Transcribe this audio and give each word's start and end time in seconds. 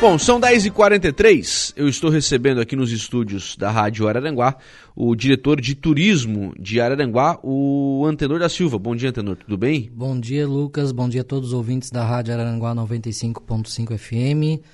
Bom, 0.00 0.18
são 0.18 0.40
10h43. 0.40 1.74
Eu 1.76 1.86
estou 1.86 2.08
recebendo 2.08 2.58
aqui 2.58 2.74
nos 2.74 2.90
estúdios 2.90 3.54
da 3.54 3.70
Rádio 3.70 4.08
Araranguá 4.08 4.56
o 4.96 5.14
diretor 5.14 5.60
de 5.60 5.74
turismo 5.74 6.54
de 6.58 6.80
Araranguá, 6.80 7.38
o 7.42 8.06
Antenor 8.06 8.38
da 8.38 8.48
Silva. 8.48 8.78
Bom 8.78 8.96
dia, 8.96 9.10
Antenor, 9.10 9.36
tudo 9.36 9.58
bem? 9.58 9.90
Bom 9.94 10.18
dia, 10.18 10.48
Lucas. 10.48 10.90
Bom 10.90 11.06
dia 11.06 11.20
a 11.20 11.24
todos 11.24 11.48
os 11.48 11.52
ouvintes 11.52 11.90
da 11.90 12.02
Rádio 12.02 12.32
Araranguá 12.32 12.74
95.5 12.74 13.98
FM. 13.98 14.64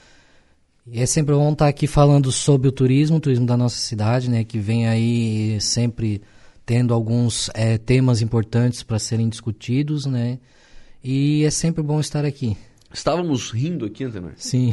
É 0.93 1.05
sempre 1.07 1.35
bom 1.35 1.51
estar 1.51 1.67
aqui 1.67 1.89
falando 1.89 2.31
sobre 2.31 2.69
o 2.69 2.73
turismo, 2.73 3.17
o 3.17 3.21
turismo 3.21 3.47
da 3.47 3.57
nossa 3.57 3.79
cidade, 3.79 4.31
né, 4.31 4.45
que 4.45 4.61
vem 4.61 4.87
aí 4.87 5.61
sempre 5.61 6.23
tendo 6.65 6.95
alguns 6.95 7.51
é, 7.53 7.77
temas 7.79 8.23
importantes 8.23 8.85
para 8.85 9.01
serem 9.01 9.29
discutidos, 9.29 10.07
né? 10.07 10.39
E 11.03 11.43
é 11.45 11.51
sempre 11.51 11.83
bom 11.83 11.99
estar 11.99 12.25
aqui. 12.25 12.57
Estávamos 12.97 13.51
rindo 13.51 13.85
aqui, 13.85 14.05
Antenor. 14.05 14.33
Sim. 14.37 14.73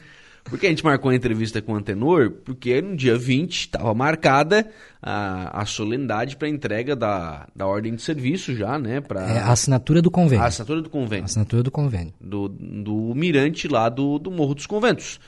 porque 0.44 0.66
a 0.66 0.70
gente 0.70 0.82
marcou 0.82 1.10
a 1.10 1.14
entrevista 1.14 1.60
com 1.60 1.74
o 1.74 1.76
Antenor, 1.76 2.30
porque 2.42 2.80
no 2.80 2.96
dia 2.96 3.16
20 3.18 3.60
estava 3.60 3.92
marcada 3.92 4.66
a, 5.02 5.60
a 5.60 5.66
solenidade 5.66 6.38
para 6.38 6.48
entrega 6.48 6.96
da, 6.96 7.46
da 7.54 7.66
ordem 7.66 7.94
de 7.94 8.00
serviço 8.00 8.56
já, 8.56 8.78
né? 8.78 9.02
Pra... 9.02 9.20
É 9.30 9.38
a 9.40 9.52
assinatura 9.52 10.00
do 10.00 10.10
convênio. 10.10 10.42
A 10.42 10.48
assinatura 10.48 10.80
do 10.80 10.88
convênio. 10.88 11.24
A 11.24 11.26
assinatura 11.26 11.62
do 11.62 11.70
convênio. 11.70 12.14
Do, 12.18 12.48
do 12.48 13.12
mirante 13.14 13.68
lá 13.68 13.90
do, 13.90 14.18
do 14.18 14.30
Morro 14.30 14.54
dos 14.54 14.66
Conventos. 14.66 15.20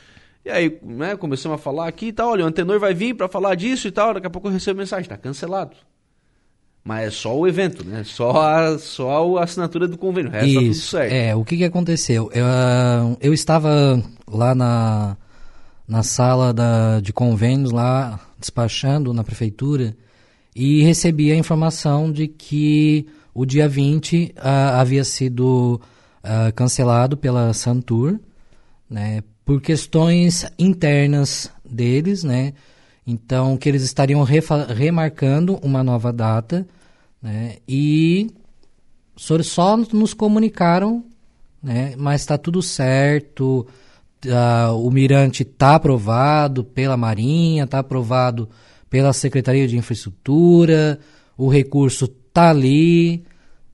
E 0.42 0.48
aí, 0.48 0.78
né, 0.82 1.16
começamos 1.16 1.60
a 1.60 1.62
falar 1.62 1.88
aqui 1.88 2.06
e 2.06 2.12
tal, 2.12 2.30
olha, 2.30 2.46
o 2.46 2.48
Antenor 2.48 2.80
vai 2.80 2.94
vir 2.94 3.12
para 3.14 3.28
falar 3.28 3.54
disso 3.54 3.86
e 3.86 3.90
tal, 3.90 4.14
daqui 4.14 4.26
a 4.26 4.30
pouco 4.30 4.48
eu 4.48 4.52
recebo 4.52 4.78
mensagem, 4.78 5.02
está 5.02 5.18
cancelado. 5.18 5.76
Mas 6.84 7.08
é 7.08 7.10
só 7.10 7.36
o 7.36 7.46
evento, 7.46 7.84
né? 7.84 8.02
Só 8.04 8.30
a, 8.30 8.78
só 8.78 9.36
a 9.36 9.44
assinatura 9.44 9.86
do 9.86 9.98
convênio. 9.98 10.30
O 10.30 10.32
resto 10.32 10.54
tá 10.54 10.60
tudo 10.60 10.74
certo. 10.74 11.12
É, 11.12 11.36
o 11.36 11.44
que, 11.44 11.56
que 11.58 11.64
aconteceu? 11.64 12.30
Eu, 12.32 12.44
uh, 12.44 13.16
eu 13.20 13.34
estava 13.34 14.02
lá 14.26 14.54
na, 14.54 15.16
na 15.86 16.02
sala 16.02 16.52
da, 16.52 17.00
de 17.00 17.12
convênios, 17.12 17.70
lá 17.70 18.18
despachando 18.38 19.12
na 19.12 19.22
prefeitura, 19.22 19.94
e 20.56 20.82
recebi 20.82 21.30
a 21.30 21.36
informação 21.36 22.10
de 22.10 22.26
que 22.26 23.06
o 23.34 23.44
dia 23.44 23.68
20 23.68 24.34
uh, 24.36 24.40
havia 24.78 25.04
sido 25.04 25.80
uh, 26.24 26.52
cancelado 26.54 27.16
pela 27.16 27.52
Santur, 27.52 28.18
né? 28.88 29.22
Por 29.44 29.60
questões 29.60 30.46
internas 30.58 31.50
deles, 31.64 32.24
né? 32.24 32.54
Então, 33.06 33.56
que 33.56 33.68
eles 33.68 33.82
estariam 33.82 34.22
remarcando 34.22 35.56
uma 35.62 35.82
nova 35.82 36.12
data, 36.12 36.66
né? 37.22 37.56
E 37.68 38.30
só 39.16 39.76
nos 39.76 40.14
comunicaram, 40.14 41.04
né? 41.62 41.94
Mas 41.96 42.22
está 42.22 42.38
tudo 42.38 42.62
certo, 42.62 43.66
uh, 44.26 44.74
o 44.74 44.90
Mirante 44.90 45.42
está 45.42 45.74
aprovado 45.74 46.64
pela 46.64 46.96
Marinha, 46.96 47.64
está 47.64 47.80
aprovado 47.80 48.48
pela 48.88 49.12
Secretaria 49.12 49.68
de 49.68 49.76
Infraestrutura, 49.76 50.98
o 51.36 51.48
recurso 51.48 52.06
está 52.06 52.50
ali, 52.50 53.24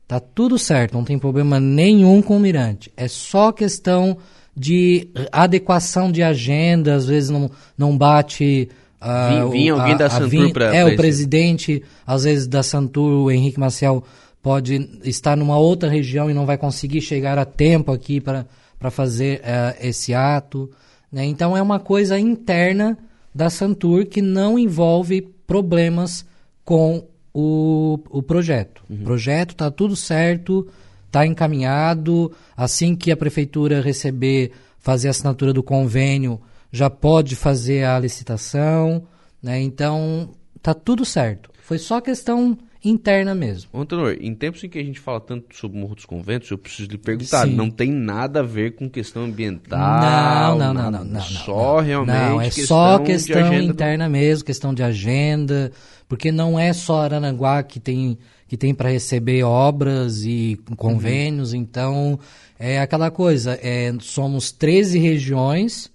tá 0.06 0.20
tudo 0.20 0.58
certo, 0.58 0.94
não 0.94 1.04
tem 1.04 1.18
problema 1.18 1.58
nenhum 1.58 2.20
com 2.20 2.36
o 2.36 2.40
Mirante. 2.40 2.92
É 2.96 3.08
só 3.08 3.52
questão 3.52 4.18
de 4.54 5.08
adequação 5.30 6.10
de 6.10 6.22
agenda, 6.22 6.94
às 6.94 7.06
vezes 7.06 7.30
não, 7.30 7.50
não 7.76 7.96
bate 7.96 8.68
Uh, 9.00 9.50
vinha 9.50 9.72
alguém 9.72 9.94
a, 9.94 9.98
da 9.98 10.10
Santur 10.10 10.52
para 10.52 10.74
É, 10.74 10.84
o 10.84 10.96
presidente, 10.96 11.82
às 12.06 12.24
vezes, 12.24 12.46
da 12.46 12.62
Santur, 12.62 13.24
o 13.24 13.30
Henrique 13.30 13.60
Marcel, 13.60 14.02
pode 14.42 14.88
estar 15.04 15.36
numa 15.36 15.58
outra 15.58 15.88
região 15.88 16.30
e 16.30 16.34
não 16.34 16.46
vai 16.46 16.56
conseguir 16.56 17.00
chegar 17.00 17.38
a 17.38 17.44
tempo 17.44 17.92
aqui 17.92 18.20
para 18.20 18.46
fazer 18.90 19.40
uh, 19.40 19.76
esse 19.80 20.14
ato. 20.14 20.70
Né? 21.12 21.24
Então, 21.24 21.56
é 21.56 21.62
uma 21.62 21.78
coisa 21.78 22.18
interna 22.18 22.96
da 23.34 23.50
Santur 23.50 24.06
que 24.06 24.22
não 24.22 24.58
envolve 24.58 25.20
problemas 25.46 26.24
com 26.64 27.04
o, 27.34 27.98
o 28.08 28.22
projeto. 28.22 28.82
Uhum. 28.88 28.96
O 28.96 29.04
projeto 29.04 29.50
está 29.50 29.70
tudo 29.70 29.94
certo, 29.94 30.66
está 31.06 31.26
encaminhado. 31.26 32.32
Assim 32.56 32.96
que 32.96 33.12
a 33.12 33.16
prefeitura 33.16 33.82
receber, 33.82 34.52
fazer 34.78 35.08
a 35.08 35.10
assinatura 35.10 35.52
do 35.52 35.62
convênio 35.62 36.40
já 36.76 36.90
pode 36.90 37.34
fazer 37.34 37.84
a 37.84 37.98
licitação, 37.98 39.02
né? 39.42 39.60
Então 39.60 40.30
tá 40.62 40.74
tudo 40.74 41.04
certo. 41.04 41.50
Foi 41.62 41.78
só 41.78 42.00
questão 42.00 42.56
interna 42.84 43.34
mesmo. 43.34 43.68
Antenor, 43.74 44.16
em 44.20 44.34
tempos 44.34 44.62
em 44.62 44.68
que 44.68 44.78
a 44.78 44.84
gente 44.84 45.00
fala 45.00 45.20
tanto 45.20 45.56
sobre 45.56 45.76
o 45.76 45.80
Morro 45.80 45.94
dos 45.94 46.04
Conventos, 46.04 46.50
eu 46.50 46.58
preciso 46.58 46.88
lhe 46.88 46.98
perguntar, 46.98 47.46
Sim. 47.46 47.54
não 47.54 47.70
tem 47.70 47.90
nada 47.90 48.40
a 48.40 48.42
ver 48.42 48.74
com 48.76 48.88
questão 48.88 49.24
ambiental? 49.24 50.56
Não, 50.56 50.72
não, 50.72 50.74
não, 50.74 50.90
não, 50.90 51.04
não, 51.04 51.20
Só 51.20 51.76
não, 51.76 51.82
realmente 51.82 52.16
Não, 52.16 52.40
é 52.40 52.44
questão 52.44 52.66
só 52.66 52.98
questão 53.00 53.54
interna 53.54 54.04
do... 54.04 54.12
mesmo, 54.12 54.44
questão 54.44 54.72
de 54.72 54.82
agenda, 54.82 55.72
porque 56.08 56.30
não 56.30 56.58
é 56.58 56.72
só 56.72 57.00
Arananguá 57.00 57.62
que 57.62 57.80
tem 57.80 58.18
que 58.48 58.56
tem 58.56 58.72
para 58.72 58.90
receber 58.90 59.42
obras 59.42 60.22
e 60.22 60.56
convênios, 60.76 61.52
uhum. 61.52 61.58
então 61.58 62.20
é 62.56 62.80
aquela 62.80 63.10
coisa, 63.10 63.58
é, 63.60 63.92
somos 63.98 64.52
13 64.52 65.00
regiões 65.00 65.90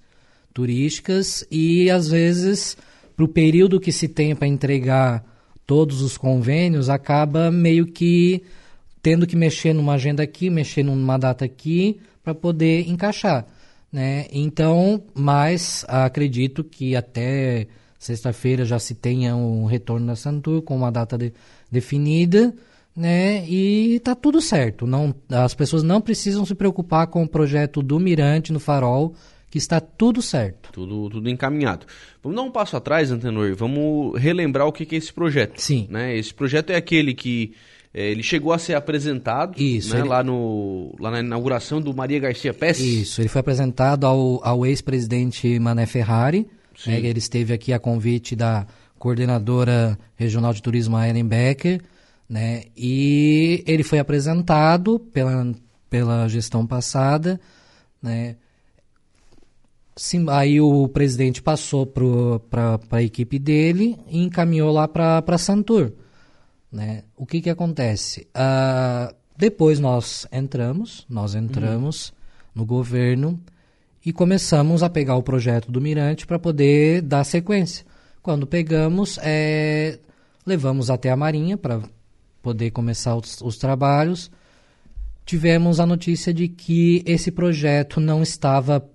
turísticas 0.53 1.45
e 1.49 1.89
às 1.89 2.09
vezes 2.09 2.77
para 3.15 3.25
o 3.25 3.27
período 3.27 3.79
que 3.79 3.91
se 3.91 4.07
tem 4.07 4.35
para 4.35 4.47
entregar 4.47 5.23
todos 5.65 6.01
os 6.01 6.17
convênios 6.17 6.89
acaba 6.89 7.51
meio 7.51 7.87
que 7.87 8.43
tendo 9.01 9.25
que 9.25 9.35
mexer 9.35 9.73
numa 9.73 9.93
agenda 9.93 10.21
aqui, 10.21 10.49
mexer 10.49 10.83
numa 10.83 11.17
data 11.17 11.43
aqui 11.43 11.99
para 12.23 12.35
poder 12.35 12.87
encaixar, 12.87 13.47
né? 13.91 14.27
Então, 14.31 15.03
mas 15.13 15.83
acredito 15.87 16.63
que 16.63 16.95
até 16.95 17.67
sexta-feira 17.97 18.65
já 18.65 18.79
se 18.79 18.95
tenha 18.95 19.35
um 19.35 19.65
retorno 19.65 20.07
da 20.07 20.15
Santur 20.15 20.61
com 20.61 20.75
uma 20.75 20.91
data 20.91 21.17
de, 21.17 21.33
definida, 21.71 22.53
né? 22.95 23.45
E 23.47 23.99
tá 24.03 24.13
tudo 24.13 24.41
certo. 24.41 24.85
Não, 24.85 25.15
as 25.29 25.53
pessoas 25.53 25.83
não 25.83 26.01
precisam 26.01 26.45
se 26.45 26.53
preocupar 26.53 27.07
com 27.07 27.23
o 27.23 27.27
projeto 27.27 27.81
do 27.81 27.99
Mirante 27.99 28.53
no 28.53 28.59
Farol, 28.59 29.15
que 29.51 29.57
está 29.57 29.81
tudo 29.81 30.21
certo. 30.21 30.71
Tudo, 30.71 31.09
tudo 31.09 31.29
encaminhado. 31.29 31.85
Vamos 32.23 32.37
dar 32.37 32.41
um 32.43 32.49
passo 32.49 32.77
atrás, 32.77 33.11
Antenor, 33.11 33.53
vamos 33.53 34.17
relembrar 34.17 34.65
o 34.65 34.71
que 34.71 34.87
é 34.95 34.97
esse 34.97 35.11
projeto. 35.11 35.59
Sim. 35.59 35.87
Né? 35.89 36.17
Esse 36.17 36.33
projeto 36.33 36.69
é 36.69 36.77
aquele 36.77 37.13
que 37.13 37.53
é, 37.93 38.09
ele 38.09 38.23
chegou 38.23 38.53
a 38.53 38.57
ser 38.57 38.75
apresentado 38.75 39.61
Isso, 39.61 39.93
né? 39.93 39.99
ele... 39.99 40.07
lá, 40.07 40.23
no, 40.23 40.95
lá 40.97 41.11
na 41.11 41.19
inauguração 41.19 41.81
do 41.81 41.93
Maria 41.93 42.17
Garcia 42.17 42.53
Pesce. 42.53 43.01
Isso, 43.01 43.21
ele 43.21 43.27
foi 43.27 43.41
apresentado 43.41 44.07
ao, 44.07 44.39
ao 44.41 44.65
ex-presidente 44.65 45.59
Mané 45.59 45.85
Ferrari. 45.85 46.47
Né? 46.87 46.99
Ele 47.01 47.19
esteve 47.19 47.53
aqui 47.53 47.73
a 47.73 47.79
convite 47.79 48.37
da 48.37 48.65
coordenadora 48.97 49.99
regional 50.15 50.53
de 50.53 50.61
turismo, 50.61 50.97
Ellen 50.97 51.25
Becker, 51.25 51.81
né? 52.29 52.63
e 52.77 53.61
ele 53.67 53.83
foi 53.83 53.99
apresentado 53.99 54.97
pela, 54.97 55.53
pela 55.89 56.29
gestão 56.29 56.65
passada, 56.65 57.37
né? 58.01 58.37
Sim, 59.95 60.25
aí 60.29 60.61
o 60.61 60.87
presidente 60.87 61.41
passou 61.41 61.85
para 61.85 62.79
a 62.91 63.03
equipe 63.03 63.37
dele 63.37 63.97
e 64.07 64.23
encaminhou 64.23 64.71
lá 64.71 64.87
para 64.87 65.37
Santur. 65.37 65.91
Né? 66.71 67.03
O 67.17 67.25
que, 67.25 67.41
que 67.41 67.49
acontece? 67.49 68.27
Uh, 68.35 69.13
depois 69.37 69.79
nós 69.79 70.25
entramos, 70.31 71.05
nós 71.09 71.35
entramos 71.35 72.09
uhum. 72.09 72.15
no 72.55 72.65
governo 72.65 73.39
e 74.05 74.13
começamos 74.13 74.81
a 74.81 74.89
pegar 74.89 75.15
o 75.15 75.23
projeto 75.23 75.71
do 75.71 75.81
Mirante 75.81 76.25
para 76.25 76.39
poder 76.39 77.01
dar 77.01 77.23
sequência. 77.23 77.85
Quando 78.21 78.47
pegamos, 78.47 79.19
é, 79.21 79.99
levamos 80.45 80.89
até 80.89 81.09
a 81.09 81.17
Marinha 81.17 81.57
para 81.57 81.81
poder 82.41 82.71
começar 82.71 83.15
os, 83.15 83.41
os 83.41 83.57
trabalhos. 83.57 84.31
Tivemos 85.25 85.79
a 85.79 85.85
notícia 85.85 86.33
de 86.33 86.47
que 86.47 87.03
esse 87.05 87.31
projeto 87.31 87.99
não 87.99 88.23
estava 88.23 88.87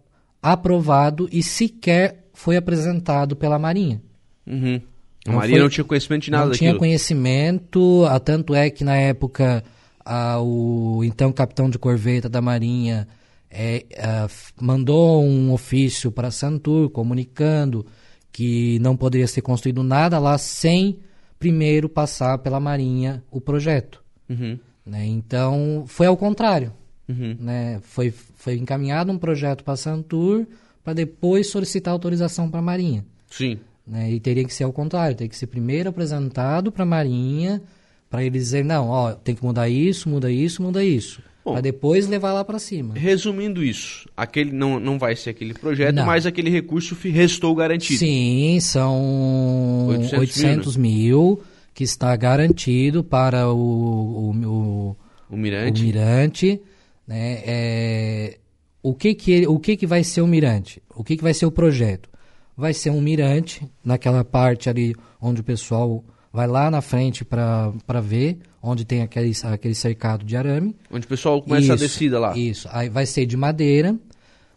aprovado 0.43 1.29
e 1.33 1.43
sequer 1.43 2.29
foi 2.33 2.56
apresentado 2.56 3.35
pela 3.35 3.59
Marinha. 3.59 4.03
Uhum. 4.47 4.81
A 5.27 5.31
não 5.31 5.38
Marinha 5.38 5.56
foi, 5.56 5.62
não 5.62 5.69
tinha 5.69 5.85
conhecimento 5.85 6.23
de 6.23 6.31
nada 6.31 6.44
não 6.44 6.50
daquilo. 6.53 6.71
tinha 6.71 6.79
conhecimento, 6.79 8.05
a, 8.09 8.21
tanto 8.21 8.55
é 8.55 8.71
que 8.71 8.85
na 8.85 8.97
época 8.97 9.65
a, 10.05 10.41
o 10.41 11.03
então 11.05 11.33
capitão 11.33 11.69
de 11.69 11.79
corveta 11.79 12.29
da 12.29 12.41
Marinha 12.41 13.09
é, 13.50 13.85
a, 13.99 14.29
mandou 14.61 15.25
um 15.25 15.53
ofício 15.53 16.12
para 16.12 16.31
Santur 16.31 16.91
comunicando 16.91 17.85
que 18.31 18.79
não 18.81 18.97
poderia 18.97 19.27
ser 19.27 19.41
construído 19.41 19.82
nada 19.82 20.19
lá 20.19 20.37
sem 20.39 20.99
primeiro 21.39 21.89
passar 21.89 22.39
pela 22.39 22.61
Marinha 22.61 23.23
o 23.31 23.41
projeto. 23.41 24.03
Uhum. 24.29 24.59
Né? 24.85 25.06
Então 25.06 25.85
foi 25.87 26.06
ao 26.06 26.17
contrário. 26.17 26.73
Uhum. 27.08 27.37
Né? 27.41 27.81
Foi, 27.82 28.11
foi 28.11 28.55
encaminhado 28.55 29.12
um 29.12 29.19
projeto 29.19 29.62
para 29.62 29.75
a 29.75 29.76
Santur 29.76 30.47
para 30.82 30.93
depois 30.93 31.49
solicitar 31.49 31.93
autorização 31.93 32.49
para 32.50 32.61
a 32.61 32.62
Marinha. 32.62 33.05
Sim. 33.29 33.58
Né? 33.87 34.12
E 34.12 34.20
teria 34.20 34.44
que 34.44 34.55
ser 34.55 34.64
ao 34.64 34.73
contrário, 34.73 35.17
teria 35.17 35.29
que 35.29 35.37
ser 35.37 35.47
primeiro 35.47 35.88
apresentado 35.88 36.73
para 36.73 36.82
a 36.82 36.87
Marinha, 36.87 37.62
para 38.11 38.25
eles 38.25 38.44
dizer, 38.44 38.64
não, 38.64 38.88
ó, 38.88 39.12
tem 39.12 39.35
que 39.35 39.44
mudar 39.44 39.69
isso, 39.69 40.08
muda 40.08 40.31
isso, 40.31 40.62
muda 40.62 40.85
isso. 40.85 41.20
para 41.44 41.61
depois 41.61 42.08
levar 42.08 42.32
lá 42.32 42.44
para 42.44 42.58
cima. 42.58 42.94
Resumindo 42.94 43.62
isso, 43.64 44.08
aquele 44.17 44.53
não, 44.53 44.81
não 44.81 44.99
vai 44.99 45.14
ser 45.14 45.31
aquele 45.31 45.55
projeto, 45.55 45.94
Não. 45.94 46.06
mas 46.06 46.26
aquele 46.26 46.50
recurso 46.50 46.97
restou 47.00 47.55
garantido. 47.55 47.99
Sim, 47.99 48.58
são 48.61 49.87
800 49.88 50.19
800, 50.19 50.76
mil, 50.76 50.93
mil, 50.93 51.43
que 51.75 51.85
está 51.85 52.14
garantido 52.17 53.05
para 53.05 53.49
o, 53.49 53.56
o, 53.56 54.31
o, 54.31 54.97
O 55.31 55.35
o 55.35 55.37
Mirante. 55.37 56.61
Né? 57.06 57.43
É, 57.47 58.38
o 58.82 58.94
que 58.94 59.14
que, 59.14 59.32
ele- 59.32 59.47
o 59.47 59.58
que 59.58 59.76
que 59.76 59.87
vai 59.87 60.03
ser 60.03 60.20
o 60.20 60.26
mirante? 60.26 60.82
O 60.94 61.05
que 61.05 61.17
que 61.17 61.23
vai 61.23 61.35
ser 61.35 61.47
o 61.47 61.50
projeto? 61.50 62.08
Vai 62.56 62.73
ser 62.73 62.91
um 62.91 63.00
mirante 63.00 63.67
naquela 63.85 64.25
parte 64.25 64.69
ali 64.70 64.94
onde 65.20 65.41
o 65.41 65.44
pessoal 65.44 66.03
vai 66.32 66.47
lá 66.47 66.70
na 66.70 66.81
frente 66.81 67.25
para 67.25 67.73
ver, 68.03 68.38
onde 68.62 68.85
tem 68.85 69.03
aquele, 69.03 69.32
aquele 69.44 69.75
cercado 69.75 70.25
de 70.25 70.37
arame. 70.37 70.75
Onde 70.91 71.06
o 71.06 71.08
pessoal 71.08 71.41
começa 71.43 71.73
a 71.73 71.76
Isso, 71.76 71.85
descida 71.85 72.19
lá. 72.19 72.37
Isso. 72.37 72.69
Aí 72.73 72.88
vai 72.88 73.06
ser 73.06 73.26
de 73.26 73.37
madeira. 73.37 73.97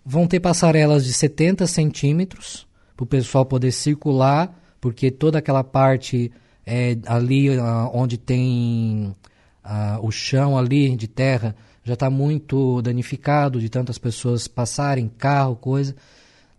Vão 0.06 0.28
ter 0.28 0.40
passarelas 0.40 1.06
de 1.06 1.13
70 1.13 1.68
centímetros 1.68 2.66
para 2.96 3.04
o 3.04 3.07
pessoal 3.07 3.46
poder 3.46 3.72
circular, 3.72 4.57
porque 4.81 5.12
toda 5.12 5.38
aquela 5.40 5.63
parte 5.63 6.31
é, 6.66 6.98
ali 7.06 7.57
ah, 7.57 7.90
onde 7.94 8.18
tem 8.18 9.16
ah, 9.63 10.00
o 10.01 10.12
chão 10.12 10.57
ali 10.57 10.96
de 10.96 11.07
terra 11.07 11.56
já 11.89 11.95
está 11.95 12.09
muito 12.09 12.81
danificado 12.81 13.59
de 13.59 13.68
tantas 13.68 13.97
pessoas 13.97 14.47
passarem, 14.47 15.09
carro, 15.18 15.56
coisa. 15.56 15.95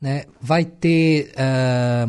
Né? 0.00 0.24
Vai 0.40 0.64
ter 0.64 1.32
ah, 1.36 2.06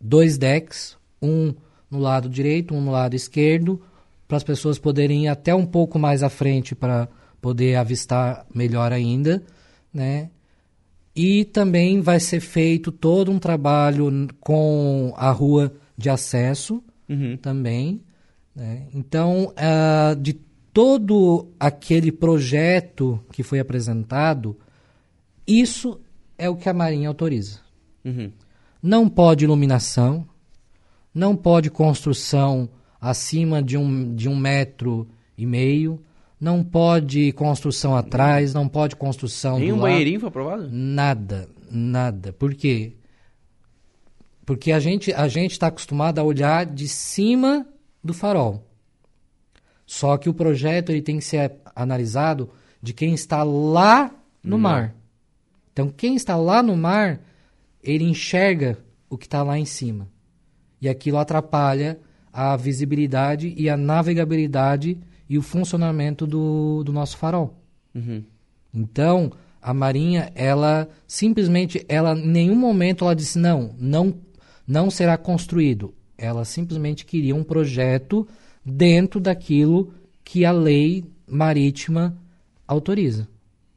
dois 0.00 0.36
decks, 0.36 0.96
um 1.22 1.54
no 1.90 1.98
lado 2.00 2.28
direito, 2.28 2.74
um 2.74 2.80
no 2.80 2.90
lado 2.90 3.14
esquerdo, 3.14 3.80
para 4.26 4.36
as 4.36 4.42
pessoas 4.42 4.78
poderem 4.78 5.24
ir 5.24 5.28
até 5.28 5.54
um 5.54 5.64
pouco 5.64 5.98
mais 5.98 6.22
à 6.22 6.28
frente 6.28 6.74
para 6.74 7.08
poder 7.40 7.76
avistar 7.76 8.44
melhor 8.52 8.90
ainda, 8.92 9.42
né? 9.92 10.30
E 11.14 11.44
também 11.44 12.00
vai 12.00 12.18
ser 12.18 12.40
feito 12.40 12.90
todo 12.90 13.30
um 13.30 13.38
trabalho 13.38 14.26
com 14.40 15.12
a 15.16 15.30
rua 15.30 15.72
de 15.96 16.10
acesso 16.10 16.82
Uhum. 17.08 17.36
também. 17.36 18.00
né? 18.56 18.86
Então, 18.92 19.52
ah, 19.56 20.16
de 20.18 20.34
todo 20.74 21.52
aquele 21.58 22.10
projeto 22.10 23.20
que 23.32 23.44
foi 23.44 23.60
apresentado, 23.60 24.58
isso 25.46 26.00
é 26.36 26.50
o 26.50 26.56
que 26.56 26.68
a 26.68 26.74
Marinha 26.74 27.08
autoriza. 27.08 27.60
Uhum. 28.04 28.32
Não 28.82 29.08
pode 29.08 29.44
iluminação, 29.44 30.26
não 31.14 31.36
pode 31.36 31.70
construção 31.70 32.68
acima 33.00 33.62
de 33.62 33.78
um, 33.78 34.14
de 34.16 34.28
um 34.28 34.36
metro 34.36 35.06
e 35.38 35.46
meio, 35.46 36.02
não 36.40 36.64
pode 36.64 37.30
construção 37.32 37.94
atrás, 37.94 38.52
não 38.52 38.68
pode 38.68 38.96
construção 38.96 39.60
do 39.60 39.66
um 39.66 39.70
lado. 39.76 39.80
banheirinho 39.82 40.18
foi 40.18 40.28
aprovado? 40.28 40.68
Nada, 40.72 41.48
nada. 41.70 42.32
Por 42.32 42.52
quê? 42.52 42.94
Porque 44.44 44.72
a 44.72 44.80
gente 44.80 45.12
a 45.12 45.28
gente 45.28 45.52
está 45.52 45.68
acostumado 45.68 46.18
a 46.18 46.24
olhar 46.24 46.66
de 46.66 46.88
cima 46.88 47.64
do 48.02 48.12
farol. 48.12 48.73
Só 49.86 50.16
que 50.16 50.28
o 50.28 50.34
projeto 50.34 50.90
ele 50.90 51.02
tem 51.02 51.18
que 51.18 51.24
ser 51.24 51.52
analisado 51.74 52.50
de 52.80 52.92
quem 52.92 53.14
está 53.14 53.42
lá 53.42 54.10
no 54.42 54.58
mar. 54.58 54.80
mar. 54.80 54.94
Então 55.72 55.88
quem 55.88 56.14
está 56.14 56.36
lá 56.36 56.62
no 56.62 56.76
mar 56.76 57.20
ele 57.82 58.04
enxerga 58.04 58.78
o 59.08 59.18
que 59.18 59.26
está 59.26 59.42
lá 59.42 59.58
em 59.58 59.64
cima 59.64 60.08
e 60.80 60.88
aquilo 60.88 61.18
atrapalha 61.18 61.98
a 62.32 62.56
visibilidade 62.56 63.54
e 63.56 63.70
a 63.70 63.76
navegabilidade 63.76 64.98
e 65.28 65.38
o 65.38 65.42
funcionamento 65.42 66.26
do, 66.26 66.82
do 66.84 66.92
nosso 66.92 67.16
farol. 67.16 67.54
Uhum. 67.94 68.24
Então, 68.72 69.32
a 69.62 69.72
Marinha, 69.72 70.32
ela 70.34 70.88
simplesmente, 71.06 71.84
ela 71.88 72.12
em 72.12 72.26
nenhum 72.26 72.56
momento 72.56 73.04
ela 73.04 73.14
disse 73.14 73.38
não, 73.38 73.74
não, 73.78 74.14
não 74.66 74.90
será 74.90 75.16
construído. 75.16 75.94
Ela 76.18 76.44
simplesmente 76.44 77.06
queria 77.06 77.34
um 77.34 77.44
projeto 77.44 78.26
dentro 78.64 79.20
daquilo 79.20 79.92
que 80.24 80.44
a 80.44 80.52
lei 80.52 81.04
marítima 81.28 82.16
autoriza. 82.66 83.28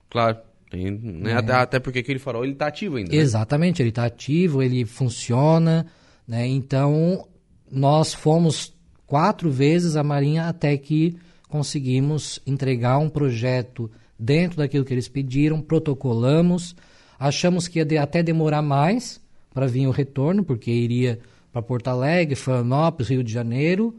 Claro. 0.09 0.37
Tem, 0.69 0.91
né, 0.91 1.31
É. 1.31 1.35
até, 1.35 1.79
porque 1.79 1.99
aquele 1.99 2.19
farol 2.19 2.43
ele 2.43 2.53
tá 2.55 2.67
ativo 2.67 2.97
ainda. 2.97 3.11
né? 3.11 3.17
Exatamente, 3.17 3.81
ele 3.81 3.89
está 3.89 4.05
ativo, 4.05 4.61
ele 4.61 4.83
funciona, 4.85 5.85
né? 6.27 6.45
Então, 6.45 7.25
nós 7.71 8.13
fomos 8.13 8.73
quatro 9.05 9.49
vezes 9.49 9.95
à 9.95 10.03
Marinha 10.03 10.47
até 10.49 10.75
que 10.77 11.17
conseguimos 11.47 12.41
entregar 12.45 12.97
um 12.97 13.07
projeto 13.09 13.89
dentro 14.19 14.57
daquilo 14.57 14.83
que 14.83 14.93
eles 14.93 15.07
pediram, 15.07 15.61
protocolamos, 15.61 16.75
achamos 17.17 17.67
que 17.69 17.79
ia 17.79 18.03
até 18.03 18.21
demorar 18.21 18.61
mais 18.61 19.21
para 19.53 19.67
vir 19.67 19.87
o 19.87 19.91
retorno, 19.91 20.43
porque 20.43 20.69
iria 20.69 21.19
para 21.53 21.61
Porto 21.61 21.87
Alegre, 21.87 22.35
Florianópolis, 22.35 23.09
Rio 23.09 23.23
de 23.23 23.31
Janeiro, 23.31 23.95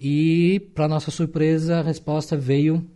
e 0.00 0.60
para 0.74 0.88
nossa 0.88 1.10
surpresa 1.10 1.80
a 1.80 1.82
resposta 1.82 2.36
veio 2.36 2.86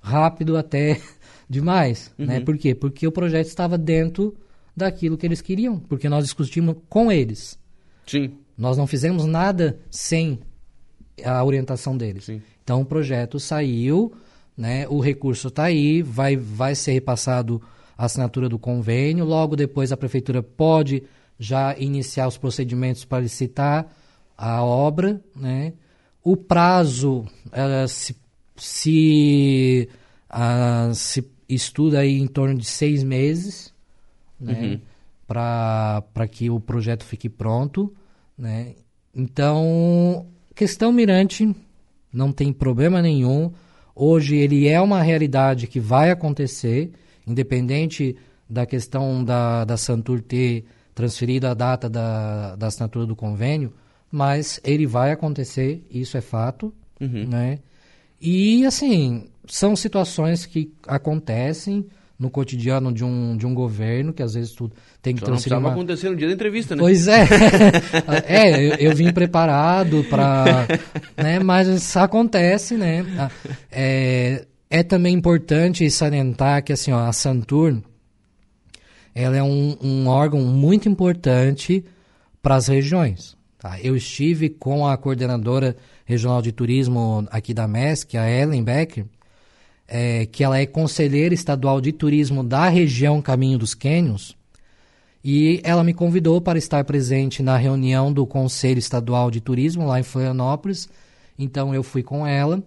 rápido 0.00 0.56
até 0.56 1.00
demais, 1.48 2.10
né? 2.16 2.40
Por 2.40 2.56
quê? 2.56 2.74
Porque 2.74 3.06
o 3.06 3.12
projeto 3.12 3.48
estava 3.48 3.76
dentro 3.76 4.34
daquilo 4.74 5.18
que 5.18 5.26
eles 5.26 5.42
queriam, 5.42 5.78
porque 5.78 6.08
nós 6.08 6.24
discutimos 6.24 6.76
com 6.88 7.12
eles. 7.12 7.58
Sim. 8.06 8.32
Nós 8.56 8.76
não 8.76 8.86
fizemos 8.86 9.26
nada 9.26 9.78
sem 9.90 10.38
a 11.22 11.44
orientação 11.44 11.96
deles. 11.96 12.24
Sim. 12.24 12.40
Então 12.62 12.80
o 12.80 12.84
projeto 12.84 13.38
saiu, 13.38 14.12
né? 14.56 14.88
O 14.88 15.00
recurso 15.00 15.48
está 15.48 15.64
aí, 15.64 16.02
vai, 16.02 16.36
vai 16.36 16.74
ser 16.74 16.92
repassado 16.92 17.60
a 17.96 18.06
assinatura 18.06 18.48
do 18.48 18.58
convênio. 18.58 19.24
Logo 19.24 19.54
depois 19.54 19.92
a 19.92 19.96
prefeitura 19.96 20.42
pode 20.42 21.02
já 21.38 21.76
iniciar 21.78 22.26
os 22.26 22.38
procedimentos 22.38 23.04
para 23.04 23.22
licitar 23.22 23.86
a 24.36 24.62
obra, 24.62 25.20
né? 25.36 25.74
O 26.24 26.36
prazo 26.36 27.26
eh, 27.52 27.86
se, 27.86 28.16
se, 28.56 29.88
ah, 30.28 30.90
se 30.94 31.24
estuda 31.46 32.00
aí 32.00 32.18
em 32.18 32.26
torno 32.26 32.58
de 32.58 32.64
seis 32.64 33.04
meses, 33.04 33.72
né? 34.40 34.80
Para 35.26 36.28
que 36.30 36.48
o 36.48 36.58
projeto 36.58 37.04
fique 37.04 37.28
pronto, 37.28 37.94
né? 38.36 38.74
Então, 39.14 40.26
questão 40.54 40.92
Mirante 40.92 41.54
não 42.12 42.32
tem 42.32 42.52
problema 42.52 43.02
nenhum. 43.02 43.52
Hoje 43.94 44.36
ele 44.36 44.66
é 44.66 44.80
uma 44.80 45.02
realidade 45.02 45.66
que 45.66 45.78
vai 45.78 46.10
acontecer, 46.10 46.90
independente 47.26 48.16
da 48.48 48.66
questão 48.66 49.22
da, 49.24 49.64
da 49.64 49.76
Santur 49.76 50.20
ter 50.20 50.64
transferido 50.94 51.46
a 51.46 51.54
data 51.54 51.88
da, 51.88 52.56
da 52.56 52.68
assinatura 52.68 53.06
do 53.06 53.16
convênio, 53.16 53.72
mas 54.14 54.60
ele 54.62 54.86
vai 54.86 55.10
acontecer, 55.10 55.84
isso 55.90 56.16
é 56.16 56.20
fato, 56.20 56.72
né? 57.00 57.58
E 58.20 58.64
assim, 58.64 59.24
são 59.44 59.74
situações 59.74 60.46
que 60.46 60.72
acontecem 60.86 61.84
no 62.16 62.30
cotidiano 62.30 62.92
de 62.92 63.04
um, 63.04 63.36
de 63.36 63.44
um 63.44 63.52
governo, 63.52 64.12
que 64.12 64.22
às 64.22 64.34
vezes 64.34 64.52
tu 64.52 64.70
tem 65.02 65.14
que 65.14 65.20
Só 65.20 65.26
não 65.26 65.32
transferir 65.32 65.56
precisava 65.56 65.66
uma... 65.66 65.72
acontecer 65.72 66.10
no 66.10 66.14
dia 66.14 66.28
da 66.28 66.32
entrevista, 66.32 66.76
né? 66.76 66.80
Pois 66.80 67.08
é. 67.08 67.26
é, 68.24 68.64
eu, 68.64 68.90
eu 68.90 68.94
vim 68.94 69.12
preparado 69.12 70.04
para, 70.04 70.68
né, 71.16 71.40
mas 71.40 71.66
isso 71.66 71.98
acontece, 71.98 72.76
né? 72.76 73.04
Ah, 73.18 73.30
É, 73.68 74.44
é 74.70 74.84
também 74.84 75.12
importante 75.12 75.90
salientar 75.90 76.62
que 76.62 76.72
assim, 76.72 76.92
ó, 76.92 77.00
a 77.00 77.12
Santur 77.12 77.82
ela 79.12 79.36
é 79.36 79.42
um, 79.42 79.76
um 79.82 80.06
órgão 80.06 80.40
muito 80.40 80.88
importante 80.88 81.84
para 82.40 82.54
as 82.54 82.68
regiões. 82.68 83.36
Tá? 83.64 83.80
Eu 83.80 83.96
estive 83.96 84.50
com 84.50 84.86
a 84.86 84.94
coordenadora 84.94 85.74
regional 86.04 86.42
de 86.42 86.52
turismo 86.52 87.26
aqui 87.30 87.54
da 87.54 87.66
MESC, 87.66 88.14
a 88.14 88.30
Ellen 88.30 88.62
Becker, 88.62 89.06
é, 89.88 90.26
que 90.26 90.44
ela 90.44 90.58
é 90.58 90.66
conselheira 90.66 91.34
estadual 91.34 91.80
de 91.80 91.90
turismo 91.90 92.44
da 92.44 92.68
região 92.68 93.22
Caminho 93.22 93.56
dos 93.56 93.74
Quênios, 93.74 94.36
e 95.24 95.62
ela 95.64 95.82
me 95.82 95.94
convidou 95.94 96.42
para 96.42 96.58
estar 96.58 96.84
presente 96.84 97.42
na 97.42 97.56
reunião 97.56 98.12
do 98.12 98.26
Conselho 98.26 98.78
Estadual 98.78 99.30
de 99.30 99.40
Turismo 99.40 99.86
lá 99.86 99.98
em 99.98 100.02
Florianópolis. 100.02 100.86
Então 101.38 101.74
eu 101.74 101.82
fui 101.82 102.02
com 102.02 102.26
ela, 102.26 102.62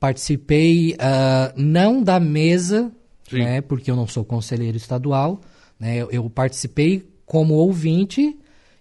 participei 0.00 0.96
ah, 0.98 1.52
não 1.56 2.02
da 2.02 2.18
mesa, 2.18 2.90
Sim. 3.30 3.44
né, 3.44 3.60
porque 3.60 3.92
eu 3.92 3.94
não 3.94 4.08
sou 4.08 4.24
conselheiro 4.24 4.76
estadual, 4.76 5.40
né, 5.78 5.98
eu, 5.98 6.10
eu 6.10 6.28
participei 6.28 7.08
como 7.24 7.54
ouvinte 7.54 8.36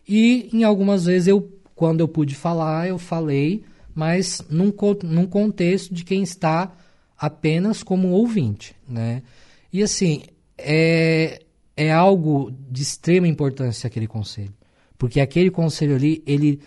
e 0.07 0.50
em 0.53 0.63
algumas 0.63 1.05
vezes 1.05 1.27
eu, 1.27 1.51
quando 1.75 2.00
eu 2.00 2.07
pude 2.07 2.35
falar, 2.35 2.88
eu 2.88 2.97
falei, 2.97 3.63
mas 3.93 4.43
num, 4.50 4.74
num 5.03 5.25
contexto 5.25 5.93
de 5.93 6.03
quem 6.03 6.21
está 6.21 6.71
apenas 7.17 7.81
como 7.81 8.09
ouvinte, 8.09 8.75
né? 8.88 9.24
E 9.71 9.81
assim, 9.81 10.24
é, 10.57 11.41
é 11.75 11.91
algo 11.91 12.51
de 12.69 12.81
extrema 12.81 13.27
importância 13.27 13.88
aquele 13.88 14.07
conselho, 14.07 14.53
porque 14.97 15.19
aquele 15.19 15.50
conselho 15.50 15.95
ali, 15.95 16.24
ele, 16.25 16.59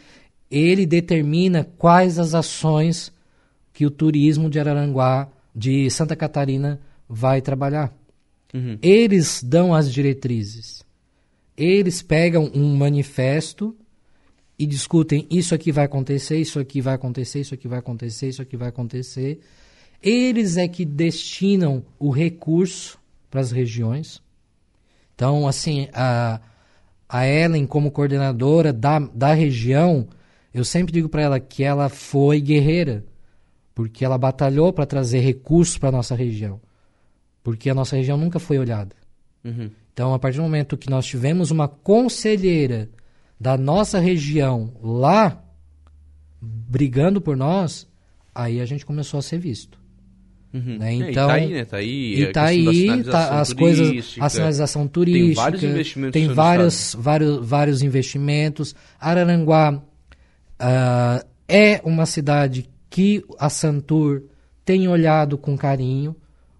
ele 0.51 0.87
determina 0.87 1.65
quais 1.79 2.19
as 2.19 2.35
ações 2.35 3.13
que 3.73 3.87
o 3.87 3.91
turismo 3.91 4.51
de 4.51 4.59
Araranguá 4.59 5.29
de 5.55 5.89
Santa 5.91 6.17
Catarina 6.17 6.81
vai 7.09 7.41
trabalhar. 7.41 7.93
Uhum. 8.53 8.79
Eles 8.83 9.43
dão 9.43 9.75
as 9.75 9.93
diretrizes. 9.93 10.83
Eles 11.59 12.01
pegam 12.01 12.49
um 12.55 12.77
manifesto 12.77 13.77
e 14.57 14.65
discutem 14.65 15.27
isso 15.29 15.55
aqui 15.55 15.73
vai 15.73 15.87
acontecer, 15.87 16.39
isso 16.39 16.61
aqui 16.61 16.81
vai 16.81 16.95
acontecer, 16.95 17.41
isso 17.41 17.53
aqui 17.53 17.67
vai 17.67 17.81
acontecer, 17.81 18.29
isso 18.29 18.43
aqui 18.43 18.57
vai 18.57 18.69
acontecer. 18.69 19.41
Eles 20.01 20.57
é 20.57 20.69
que 20.69 20.85
destinam 20.85 21.85
o 21.99 22.11
recurso 22.11 22.99
para 23.29 23.41
as 23.41 23.51
regiões. 23.51 24.23
Então, 25.15 25.49
assim, 25.49 25.89
a, 25.93 26.41
a 27.09 27.27
Ellen, 27.27 27.67
como 27.67 27.91
coordenadora 27.91 28.73
da, 28.73 29.01
da 29.01 29.35
região, 29.35 30.09
eu 30.55 30.65
sempre 30.65 30.93
digo 30.93 31.09
para 31.09 31.23
ela 31.23 31.41
que 31.41 31.65
ela 31.65 31.89
foi 31.89 32.41
guerreira, 32.41 33.05
porque 33.75 34.05
ela 34.05 34.17
batalhou 34.17 34.73
para 34.73 34.87
trazer 34.87 35.19
recursos 35.19 35.77
para 35.77 35.89
a 35.89 35.93
nossa 35.93 36.15
região, 36.15 36.61
porque 37.43 37.69
a 37.69 37.75
nossa 37.75 37.97
região 37.97 38.17
nunca 38.17 38.39
foi 38.39 38.59
olhada. 38.59 38.95
Uhum. 39.45 39.71
Então, 39.99 40.15
a 40.15 40.19
partir 40.21 40.37
do 40.37 40.45
momento 40.45 40.77
que 40.77 40.89
nós 40.89 41.05
tivemos 41.05 41.51
uma 41.51 41.67
conselheira 41.67 42.89
da 43.41 43.59
nossa 43.59 43.99
região 43.99 44.73
lá 44.81 45.43
brigando 46.41 47.21
por 47.21 47.37
nós, 47.37 47.85
aí 48.33 48.61
a 48.61 48.65
gente 48.65 48.87
começou 48.87 49.19
a 49.19 49.23
ser 49.23 49.41
visto. 49.41 49.77
Uhum. 50.55 50.79
Né? 50.79 50.93
É, 50.93 51.11
Então, 51.11 51.11
e 51.11 51.15
tá 51.27 51.33
aí, 51.33 51.49
né? 51.49 51.65
Tá 51.65 51.77
aí. 51.79 52.15
e 52.15 52.25
a 52.25 52.33
tá 52.33 52.45
aí, 52.45 52.65
sinalização 52.65 53.11
tá, 53.11 53.41
as 53.41 53.53
coisas, 53.53 53.89
turística. 53.89 54.25
a 54.25 54.29
sinalização 54.29 54.87
turística, 54.87 55.43
vários 55.43 55.63
investimentos 55.65 56.13
tem 56.13 56.29
vários, 56.29 56.97
vários, 56.97 57.45
vários 57.45 57.83
investimentos. 57.83 58.77
Araranguá 59.01 59.83
ah, 60.61 61.27
é 61.49 61.81
uma 61.83 62.07
cidade 62.07 62.71
que 62.89 63.25
a 63.37 63.51
Santur 63.51 64.23
tem 64.65 64.87
olhado 64.87 65.37
com 65.37 65.59
carinho 65.59 66.15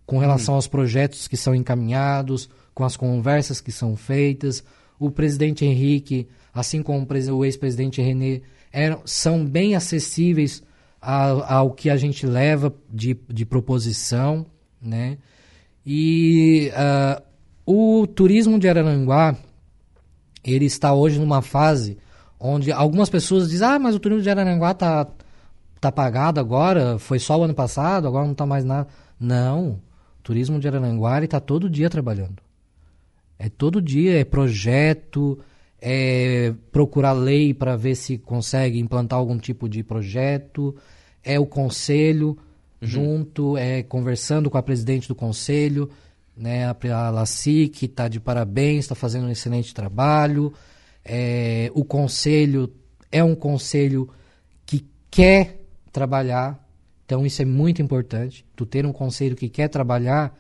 com 0.05 0.19
relação 0.19 0.55
aos 0.55 0.67
projetos 0.67 1.29
que 1.29 1.37
são 1.37 1.55
encaminhados, 1.55 2.49
com 2.79 2.85
as 2.85 2.97
conversas 2.97 3.61
que 3.61 3.73
são 3.73 3.97
feitas. 3.97 4.63
O 5.01 5.11
presidente 5.11 5.65
Henrique, 5.65 6.29
assim 6.55 6.81
como 6.81 7.01
o 7.01 7.07
pres- 7.07 7.27
o 7.29 7.45
ex-presidente 7.45 8.01
René, 8.01 8.41
eram, 8.73 9.01
são 9.05 9.45
bem 9.45 9.75
acessíveis 9.75 10.63
a- 11.03 11.57
ao 11.57 11.73
que 11.73 11.91
a 11.91 11.97
gente 11.97 12.25
leva 12.25 12.73
de, 12.89 13.19
de 13.29 13.45
proposição, 13.45 14.47
né? 14.81 15.19
E 15.85 16.71
ah, 16.77 17.21
o 17.67 18.07
turismo 18.07 18.61
de 18.61 18.69
Araranguá, 18.69 19.37
ele 20.45 20.67
está 20.67 20.95
hoje 20.95 21.19
numa 21.19 21.43
fase 21.43 21.99
onde 22.39 22.71
algumas 22.71 23.11
pessoas 23.11 23.51
dizem, 23.51 23.67
ah, 23.67 23.79
mas 23.81 23.97
o 23.97 23.99
turismo 23.99 24.23
de 24.23 24.31
Araranguá 24.31 24.73
tá, 24.73 25.09
tá 25.81 25.91
pagado 25.91 26.39
agora, 26.39 26.97
foi 26.97 27.19
só 27.19 27.41
o 27.41 27.43
ano 27.43 27.55
passado, 27.55 28.07
agora 28.07 28.25
não 28.25 28.35
tá 28.35 28.47
mais 28.47 28.65
nada. 28.65 28.87
Não, 29.19 29.71
o 29.71 30.23
turismo 30.23 30.61
de 30.61 30.69
Araranguá 30.69 31.21
está 31.25 31.41
todo 31.41 31.69
dia 31.69 31.91
trabalhando. 31.91 32.37
É 33.39 33.49
todo 33.49 33.81
dia, 33.81 34.19
é 34.21 34.25
projeto, 34.25 35.39
é 35.81 36.53
procurar 36.73 37.13
lei 37.13 37.55
para 37.55 37.77
ver 37.77 37.95
se 37.95 38.19
consegue 38.19 38.79
implantar 38.79 39.19
algum 39.19 39.39
tipo 39.39 39.69
de 39.69 39.83
projeto, 39.85 40.75
é 41.23 41.39
o 41.39 41.47
conselho 41.47 42.37
junto, 42.81 43.57
é 43.57 43.83
conversando 43.83 44.51
com 44.51 44.59
a 44.59 44.63
presidente 44.63 45.09
do 45.09 45.15
conselho, 45.15 45.89
né, 46.37 46.69
a, 46.69 46.77
que 47.73 47.87
está 47.87 48.09
de 48.09 48.21
parabéns, 48.21 48.85
está 48.85 48.95
fazendo 48.95 49.27
um 49.27 49.31
excelente 49.31 49.75
trabalho. 49.75 50.53
É, 51.05 51.71
o 51.75 51.85
conselho 51.85 52.73
é 53.11 53.23
um 53.23 53.35
conselho 53.35 54.09
que 54.65 54.87
quer 55.11 55.61
trabalhar, 55.91 56.65
então 57.05 57.27
isso 57.27 57.43
é 57.43 57.45
muito 57.45 57.83
importante. 57.83 58.45
Tu 58.55 58.65
ter 58.67 58.87
um 58.87 58.93
conselho 58.93 59.35
que 59.35 59.49
quer 59.49 59.69
trabalhar 59.69 60.39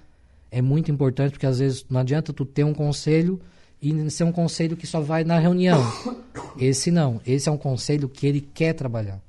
é 0.50 0.62
muito 0.62 0.90
importante, 0.90 1.33
porque 1.33 1.47
às 1.47 1.59
vezes 1.59 1.85
não 1.88 2.00
adianta 2.00 2.33
tu 2.33 2.45
ter 2.45 2.64
um 2.64 2.75
conselho 2.75 3.40
e 3.81 4.11
ser 4.11 4.25
um 4.25 4.33
conselho 4.33 4.76
que 4.76 4.87
só 4.87 5.00
vai 5.00 5.25
na 5.25 5.38
reunião. 5.38 5.81
Esse 6.59 6.90
não, 6.90 7.21
esse 7.25 7.49
é 7.49 7.52
um 7.52 7.57
conselho 7.57 8.09
que 8.09 8.26
ele 8.26 8.40
quer 8.40 8.73
trabalhar. 8.73 9.21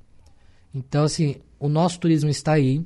Então, 0.74 1.04
assim, 1.04 1.36
o 1.60 1.70
nosso 1.70 2.00
turismo 2.00 2.28
está 2.28 2.54
aí. 2.54 2.84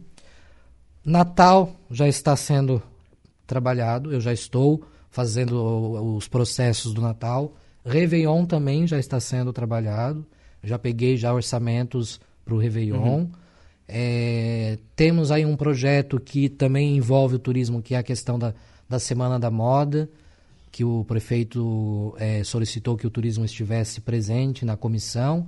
Natal 1.05 1.73
já 1.89 2.09
está 2.09 2.35
sendo 2.35 2.81
trabalhado, 3.47 4.11
eu 4.11 4.19
já 4.19 4.33
estou 4.33 4.83
fazendo 5.09 6.15
os 6.15 6.27
processos 6.27 6.93
do 6.93 7.01
Natal. 7.01 7.55
Réveillon 7.85 8.45
também 8.45 8.85
já 8.85 8.99
está 8.99 9.17
sendo 9.19 9.53
trabalhado. 9.53 10.25
Já 10.61 10.77
peguei 10.77 11.15
já 11.15 11.33
orçamentos 11.33 12.19
para 12.43 12.53
o 12.53 12.57
Réveillon. 12.57 13.27
É, 13.87 14.77
temos 14.95 15.31
aí 15.31 15.45
um 15.45 15.55
projeto 15.55 16.19
que 16.19 16.49
também 16.49 16.95
envolve 16.97 17.35
o 17.35 17.39
turismo, 17.39 17.81
que 17.81 17.95
é 17.95 17.97
a 17.97 18.03
questão 18.03 18.39
da, 18.39 18.53
da 18.87 18.99
Semana 18.99 19.39
da 19.39 19.51
Moda, 19.51 20.09
que 20.71 20.83
o 20.83 21.03
prefeito 21.05 22.15
é, 22.17 22.43
solicitou 22.43 22.97
que 22.97 23.05
o 23.05 23.09
turismo 23.09 23.45
estivesse 23.45 24.01
presente 24.01 24.65
na 24.65 24.75
comissão. 24.75 25.47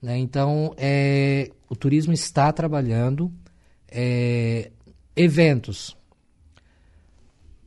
né? 0.00 0.16
Então, 0.16 0.74
é, 0.76 1.50
o 1.68 1.76
turismo 1.76 2.12
está 2.12 2.52
trabalhando. 2.52 3.30
É, 3.90 4.70
eventos. 5.14 5.94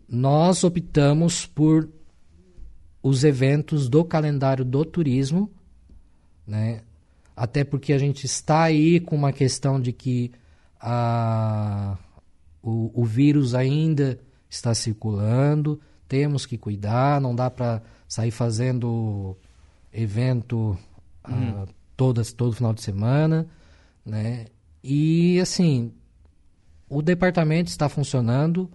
Nós 0.09 0.63
optamos 0.63 1.45
por 1.45 1.89
os 3.03 3.23
eventos 3.23 3.87
do 3.87 4.03
calendário 4.03 4.65
do 4.65 4.83
turismo, 4.83 5.51
né? 6.47 6.81
Até 7.35 7.63
porque 7.63 7.93
a 7.93 7.97
gente 7.97 8.25
está 8.25 8.63
aí 8.63 8.99
com 8.99 9.15
uma 9.15 9.33
questão 9.33 9.79
de 9.79 9.91
que 9.91 10.31
a, 10.79 11.97
o, 12.61 12.91
o 12.93 13.03
vírus 13.03 13.53
ainda 13.53 14.19
está 14.49 14.73
circulando, 14.73 15.79
temos 16.07 16.45
que 16.45 16.57
cuidar, 16.57 17.19
não 17.19 17.35
dá 17.35 17.49
para 17.49 17.81
sair 18.07 18.31
fazendo 18.31 19.35
evento 19.91 20.77
ah, 21.23 21.65
todas, 21.97 22.31
todo 22.31 22.55
final 22.55 22.73
de 22.73 22.81
semana, 22.81 23.47
né? 24.05 24.45
E 24.83 25.39
assim, 25.39 25.91
o 26.87 27.01
departamento 27.01 27.69
está 27.69 27.89
funcionando, 27.89 28.69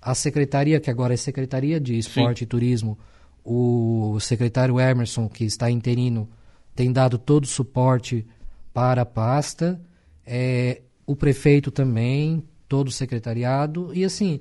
a 0.00 0.14
secretaria, 0.14 0.80
que 0.80 0.90
agora 0.90 1.14
é 1.14 1.16
Secretaria 1.16 1.78
de 1.78 1.96
Esporte 1.96 2.42
e 2.42 2.46
Turismo, 2.46 2.98
o 3.44 4.18
secretário 4.20 4.80
Emerson, 4.80 5.28
que 5.28 5.44
está 5.44 5.70
interino, 5.70 6.28
tem 6.74 6.92
dado 6.92 7.18
todo 7.18 7.44
o 7.44 7.48
suporte 7.48 8.26
para 8.72 9.02
a 9.02 9.06
pasta, 9.06 9.80
é, 10.26 10.82
o 11.06 11.14
prefeito 11.14 11.70
também, 11.70 12.42
todo 12.68 12.88
o 12.88 12.92
secretariado, 12.92 13.90
e 13.94 14.04
assim, 14.04 14.40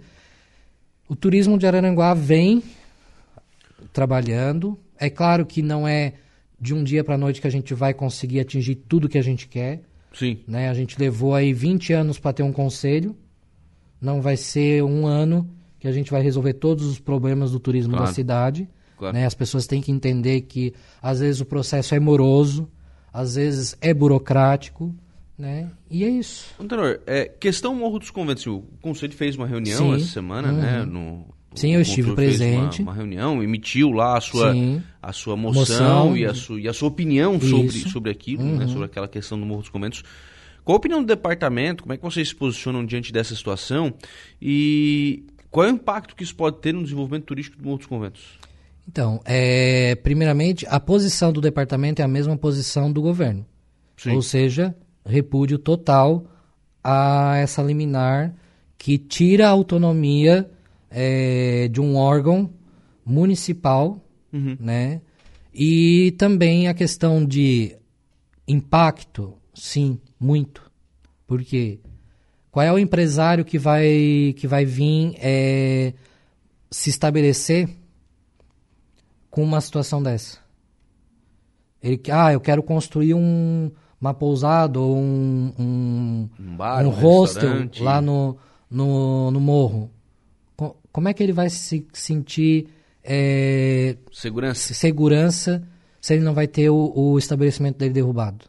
o 1.10 1.16
turismo 1.16 1.58
de 1.58 1.68
Araranguá 1.68 2.14
vem 2.14 2.64
trabalhando. 3.92 4.78
É 4.98 5.10
claro 5.10 5.46
que 5.46 5.62
não 5.62 5.88
é 5.88 6.14
de 6.60 6.74
um 6.74 6.84
dia 6.84 7.04
para 7.04 7.16
a 7.16 7.18
noite 7.18 7.42
que 7.42 7.48
a 7.48 7.52
gente 7.52 7.74
vai 7.74 7.94
conseguir 7.94 8.40
atingir 8.40 8.76
tudo 8.76 9.10
que 9.10 9.18
a 9.18 9.22
gente 9.24 9.48
quer, 9.48 9.82
Sim. 10.14 10.40
né? 10.48 10.70
A 10.70 10.74
gente 10.74 10.98
levou 11.00 11.34
aí 11.34 11.54
20 11.54 11.92
anos 11.94 12.20
para 12.20 12.34
ter 12.34 12.44
um 12.44 12.52
conselho. 12.52 13.16
Não 14.00 14.22
vai 14.22 14.38
ser 14.38 14.84
um 14.84 15.06
ano 15.08 15.50
que 15.80 15.88
a 15.88 15.92
gente 15.92 16.12
vai 16.12 16.22
resolver 16.22 16.54
todos 16.54 16.86
os 16.86 17.00
problemas 17.00 17.52
do 17.52 17.60
turismo 17.60 17.94
Claro. 17.94 18.06
da 18.08 18.14
cidade. 18.14 18.70
Claro. 19.02 19.18
Né? 19.18 19.26
As 19.26 19.34
pessoas 19.34 19.66
têm 19.66 19.82
que 19.82 19.92
entender 19.92 20.42
que 20.42 20.76
às 21.02 21.22
vezes 21.22 21.42
o 21.42 21.46
processo 21.46 21.96
é 21.96 22.00
moroso, 22.00 22.70
às 23.12 23.34
vezes 23.34 23.76
é 23.82 23.92
burocrático, 23.96 24.94
né? 25.36 25.72
E 25.90 26.04
é 26.04 26.08
isso. 26.08 26.54
Antenor, 26.60 27.00
é, 27.08 27.26
questão 27.26 27.74
Morro 27.74 27.98
dos 27.98 28.12
Conventos. 28.12 28.46
O 28.46 28.64
Conselho 28.80 29.14
fez 29.14 29.36
uma 29.36 29.48
reunião 29.48 29.80
Sim. 29.80 29.96
essa 29.96 30.06
semana, 30.06 30.52
né? 30.52 30.86
No, 30.86 31.26
Sim, 31.56 31.74
eu 31.74 31.82
estive 31.82 32.14
presente. 32.14 32.84
Uma, 32.84 32.92
uma 32.92 32.96
reunião, 32.96 33.42
emitiu 33.42 33.90
lá 33.90 34.20
a 34.20 34.22
sua, 34.22 34.54
Sim. 34.54 34.84
a 35.02 35.12
sua 35.12 35.36
moção, 35.36 35.62
Moção. 35.62 36.18
E, 36.18 36.24
a 36.24 36.36
sua, 36.36 36.62
e 36.62 36.68
a 36.68 36.74
sua 36.74 36.88
opinião 36.88 37.42
sobre, 37.42 37.66
Isso. 37.66 37.86
Uhum. 37.86 37.92
sobre 37.92 38.12
aquilo, 38.12 38.44
né? 38.44 38.68
Sobre 38.68 38.86
aquela 38.86 39.08
questão 39.08 39.40
do 39.40 39.48
Morro 39.48 39.62
dos 39.62 39.70
Conventos. 39.70 40.04
Qual 40.64 40.76
a 40.76 40.78
opinião 40.78 41.02
do 41.02 41.08
departamento? 41.08 41.82
Como 41.82 41.94
é 41.94 41.98
que 41.98 42.04
vocês 42.04 42.28
se 42.28 42.36
posicionam 42.36 42.86
diante 42.86 43.12
dessa 43.12 43.36
situação? 43.36 43.96
E 44.40 45.24
qual 45.50 45.66
é 45.66 45.72
o 45.72 45.74
impacto 45.74 46.16
que 46.16 46.22
isso 46.22 46.36
pode 46.36 46.60
ter 46.60 46.72
no 46.72 46.84
desenvolvimento 46.84 47.26
turístico 47.26 47.58
do 47.58 47.64
Morro 47.64 47.80
dos 47.80 47.88
Conventos? 47.88 48.40
Então, 48.92 49.22
é, 49.24 49.96
primeiramente, 49.96 50.66
a 50.68 50.78
posição 50.78 51.32
do 51.32 51.40
departamento 51.40 52.02
é 52.02 52.06
a 52.06 52.10
mesma 52.10 52.36
posição 52.36 52.92
do 52.92 53.02
governo. 53.02 53.46
Sim. 53.96 54.12
Ou 54.12 54.22
seja, 54.22 54.76
repúdio 55.06 55.58
total 55.58 56.26
a 56.84 57.38
essa 57.38 57.64
liminar 57.64 58.36
que 58.78 58.98
tira 58.98 59.48
a 59.48 59.52
autonomia 59.52 60.52
é, 60.90 61.70
de 61.70 61.80
um 61.80 61.96
órgão 61.96 62.50
municipal, 63.06 63.98
Uhum. 64.34 64.58
né? 64.60 65.00
E 65.54 66.14
também 66.18 66.68
a 66.68 66.74
questão 66.74 67.26
de 67.26 67.76
impacto, 68.46 69.36
sim, 69.54 70.00
muito. 70.20 70.70
Porque 71.26 71.80
qual 72.52 72.66
é 72.66 72.72
o 72.74 72.80
empresário 72.80 73.46
que 73.46 73.58
vai 73.58 74.34
que 74.38 74.48
vai 74.48 74.66
vir 74.66 75.16
é, 75.18 75.94
se 76.70 76.90
estabelecer 76.90 77.70
com 79.32 79.44
uma 79.44 79.60
situação 79.62 80.04
dessa? 80.04 80.38
Ele, 81.82 82.00
ah, 82.12 82.32
eu 82.32 82.40
quero 82.40 82.62
construir 82.62 83.16
um, 83.16 83.72
uma 84.00 84.14
pousada 84.14 84.80
ou 84.80 84.96
um, 84.98 85.52
um, 85.58 86.30
Um 86.40 86.56
bar, 86.56 86.84
um 86.86 86.90
um 86.90 86.92
hostel 86.92 87.70
lá 87.80 88.00
no, 88.02 88.38
no, 88.70 89.32
no 89.32 89.40
morro, 89.40 89.90
co- 90.56 90.78
como 90.92 91.08
é 91.08 91.14
que 91.14 91.24
ele 91.24 91.34
vai 91.34 91.50
se 91.50 91.88
sentir 91.94 92.68
é, 93.04 93.98
Segurança. 94.12 94.74
segurança 94.76 95.64
se 96.00 96.14
ele 96.14 96.24
não 96.24 96.36
vai 96.36 96.48
ter 96.48 96.70
o, 96.70 96.92
o 96.96 97.18
estabelecimento 97.18 97.78
dele 97.78 97.94
derrubado? 97.94 98.46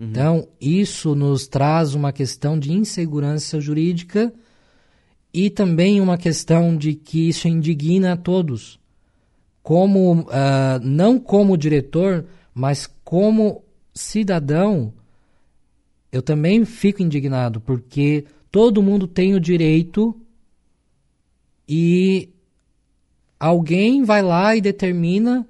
Então, 0.00 0.46
isso 0.60 1.14
nos 1.16 1.48
traz 1.48 1.92
uma 1.94 2.12
questão 2.12 2.56
de 2.58 2.70
insegurança 2.72 3.58
jurídica 3.60 4.32
e 5.34 5.50
também 5.50 6.00
uma 6.00 6.16
questão 6.16 6.76
de 6.76 6.94
que 6.94 7.28
isso 7.28 7.48
indigna 7.48 8.12
a 8.12 8.16
todos. 8.16 8.77
Como, 9.62 10.26
ah, 10.30 10.80
não 10.82 11.18
como 11.18 11.56
diretor, 11.56 12.24
mas 12.54 12.88
como 13.04 13.62
cidadão, 13.94 14.92
eu 16.10 16.22
também 16.22 16.64
fico 16.64 17.02
indignado, 17.02 17.60
porque 17.60 18.24
todo 18.50 18.82
mundo 18.82 19.06
tem 19.06 19.34
o 19.34 19.40
direito 19.40 20.18
e 21.68 22.30
alguém 23.38 24.02
vai 24.04 24.22
lá 24.22 24.56
e 24.56 24.60
determina 24.60 25.46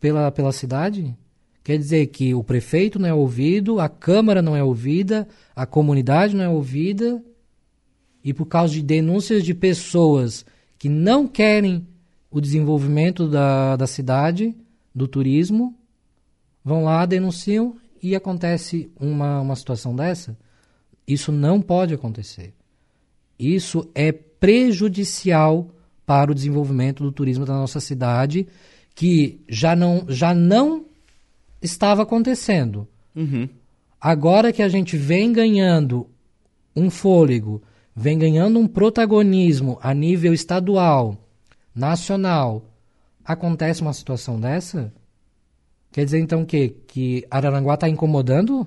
pela, 0.00 0.32
pela 0.32 0.52
cidade? 0.52 1.16
Quer 1.62 1.78
dizer 1.78 2.06
que 2.06 2.34
o 2.34 2.42
prefeito 2.42 2.98
não 2.98 3.08
é 3.08 3.14
ouvido, 3.14 3.78
a 3.78 3.88
Câmara 3.88 4.42
não 4.42 4.56
é 4.56 4.64
ouvida, 4.64 5.28
a 5.54 5.66
comunidade 5.66 6.34
não 6.34 6.42
é 6.42 6.48
ouvida, 6.48 7.22
e 8.24 8.34
por 8.34 8.46
causa 8.46 8.74
de 8.74 8.82
denúncias 8.82 9.44
de 9.44 9.54
pessoas 9.54 10.44
que 10.78 10.88
não 10.88 11.28
querem 11.28 11.86
o 12.30 12.40
desenvolvimento 12.40 13.28
da, 13.28 13.76
da 13.76 13.86
cidade, 13.86 14.54
do 14.94 15.08
turismo, 15.08 15.74
vão 16.64 16.84
lá, 16.84 17.04
denunciam 17.06 17.76
e 18.02 18.14
acontece 18.14 18.90
uma, 18.98 19.40
uma 19.40 19.56
situação 19.56 19.94
dessa? 19.94 20.36
Isso 21.06 21.32
não 21.32 21.60
pode 21.60 21.92
acontecer. 21.92 22.54
Isso 23.38 23.88
é 23.94 24.12
prejudicial 24.12 25.68
para 26.06 26.30
o 26.30 26.34
desenvolvimento 26.34 27.02
do 27.02 27.12
turismo 27.12 27.44
da 27.44 27.54
nossa 27.54 27.80
cidade, 27.80 28.46
que 28.94 29.40
já 29.48 29.74
não, 29.74 30.04
já 30.08 30.34
não 30.34 30.84
estava 31.62 32.02
acontecendo. 32.02 32.86
Uhum. 33.14 33.48
Agora 34.00 34.52
que 34.52 34.62
a 34.62 34.68
gente 34.68 34.96
vem 34.96 35.32
ganhando 35.32 36.06
um 36.74 36.90
fôlego, 36.90 37.62
vem 37.94 38.18
ganhando 38.18 38.58
um 38.58 38.66
protagonismo 38.66 39.78
a 39.82 39.92
nível 39.92 40.32
estadual, 40.32 41.16
nacional, 41.74 42.64
acontece 43.24 43.82
uma 43.82 43.92
situação 43.92 44.40
dessa? 44.40 44.92
Quer 45.92 46.04
dizer 46.04 46.20
então 46.20 46.44
que, 46.44 46.70
que 46.86 47.26
Araranguá 47.30 47.74
está 47.74 47.88
incomodando? 47.88 48.66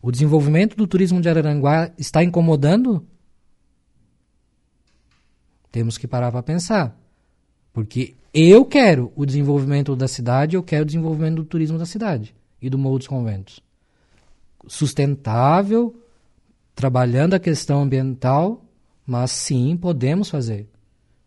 O 0.00 0.10
desenvolvimento 0.10 0.76
do 0.76 0.86
turismo 0.86 1.20
de 1.20 1.28
Araranguá 1.28 1.90
está 1.98 2.22
incomodando? 2.22 3.06
Temos 5.70 5.98
que 5.98 6.06
parar 6.06 6.30
para 6.30 6.42
pensar. 6.42 6.98
Porque 7.72 8.14
eu 8.32 8.64
quero 8.64 9.12
o 9.16 9.26
desenvolvimento 9.26 9.96
da 9.96 10.08
cidade, 10.08 10.56
eu 10.56 10.62
quero 10.62 10.82
o 10.82 10.86
desenvolvimento 10.86 11.36
do 11.36 11.44
turismo 11.44 11.78
da 11.78 11.86
cidade 11.86 12.34
e 12.60 12.70
do 12.70 12.78
Morro 12.78 12.98
dos 12.98 13.08
Conventos. 13.08 13.60
Sustentável, 14.66 15.94
trabalhando 16.74 17.34
a 17.34 17.38
questão 17.40 17.82
ambiental, 17.82 18.64
mas 19.06 19.30
sim, 19.30 19.76
podemos 19.76 20.30
fazer. 20.30 20.68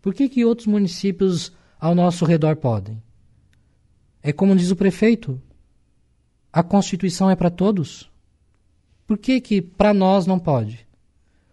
Por 0.07 0.13
que, 0.13 0.29
que 0.29 0.45
outros 0.45 0.67
municípios 0.67 1.51
ao 1.77 1.93
nosso 1.93 2.23
redor 2.23 2.55
podem? 2.55 3.03
É 4.23 4.31
como 4.31 4.55
diz 4.55 4.71
o 4.71 4.75
prefeito, 4.77 5.37
a 6.49 6.63
Constituição 6.63 7.29
é 7.29 7.35
para 7.35 7.49
todos. 7.49 8.09
Por 9.05 9.17
que 9.17 9.41
que 9.41 9.61
para 9.61 9.93
nós 9.93 10.25
não 10.25 10.39
pode? 10.39 10.87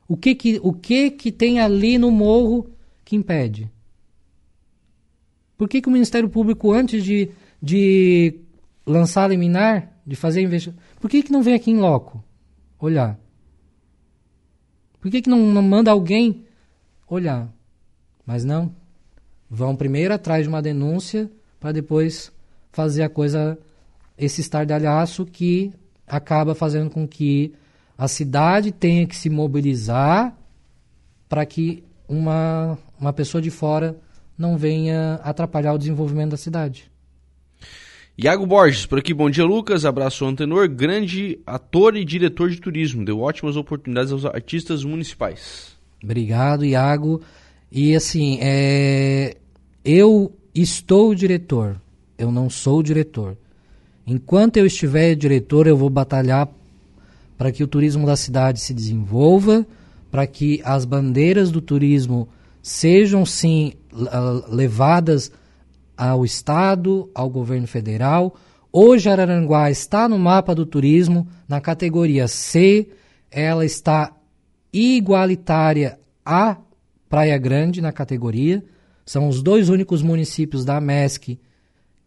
O 0.07 0.17
que 0.17 0.37
que, 0.37 0.61
o 0.63 0.73
que 0.73 1.11
que 1.11 1.33
tem 1.33 1.59
ali 1.59 1.99
no 1.99 2.13
morro 2.13 2.71
que 3.05 3.17
impede? 3.17 3.69
Por 5.57 5.69
que, 5.69 5.83
que 5.83 5.89
o 5.89 5.93
Ministério 5.93 6.29
Público, 6.29 6.73
antes 6.73 7.03
de, 7.03 7.31
de 7.61 8.39
lançar 8.87 9.29
liminar, 9.29 10.01
de 10.07 10.15
fazer 10.15 10.43
investigação, 10.43 10.81
por 11.01 11.11
que, 11.11 11.25
que 11.25 11.33
não 11.33 11.43
vem 11.43 11.55
aqui 11.55 11.73
em 11.73 11.81
loco 11.81 12.23
olhar? 12.79 13.19
Por 15.01 15.11
que, 15.11 15.23
que 15.23 15.29
não, 15.29 15.41
não 15.41 15.61
manda 15.61 15.91
alguém 15.91 16.45
olhar? 17.09 17.53
Mas 18.27 18.45
não. 18.45 18.75
Vão 19.51 19.77
primeiro 19.77 20.15
atrás 20.15 20.43
de 20.43 20.49
uma 20.49 20.63
denúncia 20.63 21.31
para 21.61 21.73
depois 21.73 22.33
fazer 22.73 23.03
a 23.03 23.09
coisa, 23.09 23.59
esse 24.19 24.41
estardalhaço 24.41 25.25
que 25.25 25.73
acaba 26.07 26.55
fazendo 26.55 26.91
com 26.91 27.07
que 27.07 27.55
a 27.97 28.09
cidade 28.09 28.73
tenha 28.73 29.07
que 29.07 29.17
se 29.17 29.31
mobilizar 29.31 30.37
para 31.29 31.47
que 31.47 31.85
uma, 32.09 32.77
uma 33.01 33.13
pessoa 33.13 33.41
de 33.41 33.51
fora 33.51 33.97
não 34.37 34.57
venha 34.57 35.15
atrapalhar 35.23 35.73
o 35.73 35.79
desenvolvimento 35.79 36.33
da 36.33 36.37
cidade. 36.37 36.91
Iago 38.17 38.47
Borges, 38.47 38.87
por 38.87 38.99
aqui, 38.99 39.13
bom 39.13 39.29
dia 39.29 39.45
Lucas, 39.45 39.85
abraço 39.85 40.25
ao 40.25 40.31
Antenor, 40.31 40.69
grande 40.69 41.41
ator 41.45 41.97
e 41.97 42.05
diretor 42.05 42.49
de 42.49 42.61
turismo, 42.61 43.05
deu 43.05 43.21
ótimas 43.21 43.57
oportunidades 43.57 44.13
aos 44.13 44.25
artistas 44.25 44.85
municipais. 44.85 45.75
Obrigado, 46.03 46.65
Iago. 46.65 47.23
E 47.77 47.97
assim, 47.97 48.39
é... 48.41 49.37
eu 49.85 50.33
estou 50.55 51.13
diretor, 51.13 51.81
eu 52.17 52.31
não 52.31 52.49
sou 52.49 52.85
diretor. 52.85 53.37
Enquanto 54.07 54.59
eu 54.59 54.67
estiver 54.67 55.17
diretor, 55.17 55.67
eu 55.67 55.77
vou 55.77 55.91
batalhar 55.91 56.49
para 57.37 57.51
que 57.51 57.65
o 57.65 57.67
turismo 57.67 58.07
da 58.07 58.15
cidade 58.15 58.61
se 58.61 58.73
desenvolva, 58.73 59.67
para 60.09 60.25
que 60.25 60.63
as 60.65 60.85
bandeiras 60.85 61.51
do 61.51 61.61
turismo 61.61 62.29
sejam 62.63 63.27
sim 63.27 63.73
levadas 64.49 65.33
ao 65.97 66.25
Estado, 66.25 67.11
ao 67.13 67.29
governo 67.29 67.67
federal. 67.67 68.37
Hoje 68.73 69.09
Araranguá 69.09 69.69
está 69.69 70.09
no 70.09 70.17
mapa 70.17 70.55
do 70.55 70.65
turismo, 70.65 71.27
na 71.49 71.61
categoria 71.61 72.29
C, 72.29 72.89
ela 73.33 73.67
está 73.67 74.13
igualitária 74.73 75.99
à 76.25 76.57
Praia 77.15 77.39
Grande 77.39 77.81
na 77.81 77.93
categoria. 77.93 78.65
São 79.07 79.29
os 79.29 79.41
dois 79.41 79.69
únicos 79.69 80.03
municípios 80.03 80.65
da 80.65 80.81
MESC 80.81 81.39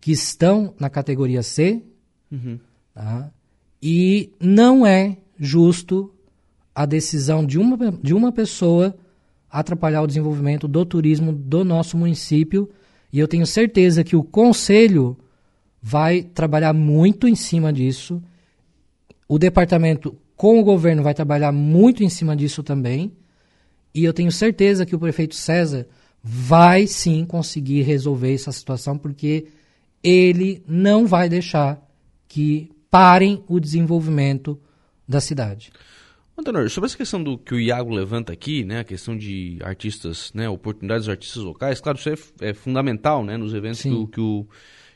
que 0.02 0.12
estão 0.12 0.74
na 0.78 0.90
categoria 0.90 1.42
C. 1.42 1.82
Uhum. 2.30 2.60
Tá? 2.94 3.32
E 3.82 4.34
não 4.38 4.86
é 4.86 5.16
justo 5.40 6.14
a 6.76 6.86
decisão 6.86 7.46
de 7.46 7.58
uma, 7.58 7.78
de 8.04 8.14
uma 8.14 8.34
pessoa 8.34 8.98
atrapalhar 9.50 10.02
o 10.02 10.08
desenvolvimento 10.08 10.68
do 10.68 10.86
turismo 10.86 11.32
do 11.32 11.64
nosso 11.64 11.96
município. 11.96 12.70
E 13.12 13.18
eu 13.18 13.30
tenho 13.30 13.48
certeza 13.48 14.04
que 14.04 14.18
o 14.18 14.24
conselho 14.26 15.18
vai 15.82 16.22
trabalhar 16.22 16.74
muito 16.74 17.30
em 17.30 17.36
cima 17.36 17.72
disso. 17.72 18.22
O 19.26 19.40
departamento 19.40 20.18
com 20.36 20.60
o 20.60 20.66
governo 20.66 21.02
vai 21.02 21.14
trabalhar 21.14 21.54
muito 21.54 22.04
em 22.04 22.10
cima 22.10 22.36
disso 22.36 22.62
também. 22.62 23.14
E 23.98 24.04
eu 24.04 24.14
tenho 24.14 24.32
certeza 24.32 24.86
que 24.86 24.96
o 24.96 25.00
prefeito 25.00 25.34
César 25.34 25.88
vai 26.24 26.86
sim 26.86 27.26
conseguir 27.26 27.82
resolver 27.82 28.32
essa 28.32 28.52
situação, 28.52 28.96
porque 28.96 29.48
ele 30.04 30.62
não 30.68 31.08
vai 31.08 31.28
deixar 31.28 31.82
que 32.28 32.70
parem 32.92 33.44
o 33.48 33.60
desenvolvimento 33.60 34.60
da 35.08 35.20
cidade. 35.20 35.72
Antenor, 36.38 36.70
sobre 36.70 36.86
essa 36.86 36.96
questão 36.96 37.24
do 37.24 37.40
que 37.40 37.56
o 37.56 37.60
Iago 37.60 37.90
levanta 37.90 38.32
aqui, 38.32 38.64
né, 38.64 38.82
a 38.82 38.84
questão 38.84 39.18
de 39.18 39.58
artistas, 39.64 40.32
né, 40.32 40.48
oportunidades 40.48 41.08
dos 41.08 41.12
artistas 41.12 41.42
locais, 41.42 41.82
claro, 41.82 41.98
isso 41.98 42.10
é, 42.40 42.50
é 42.50 42.54
fundamental, 42.54 43.26
né, 43.26 43.36
nos 43.36 43.52
eventos 43.56 43.84
do, 43.84 44.08
que, 44.08 44.22
o, 44.22 44.46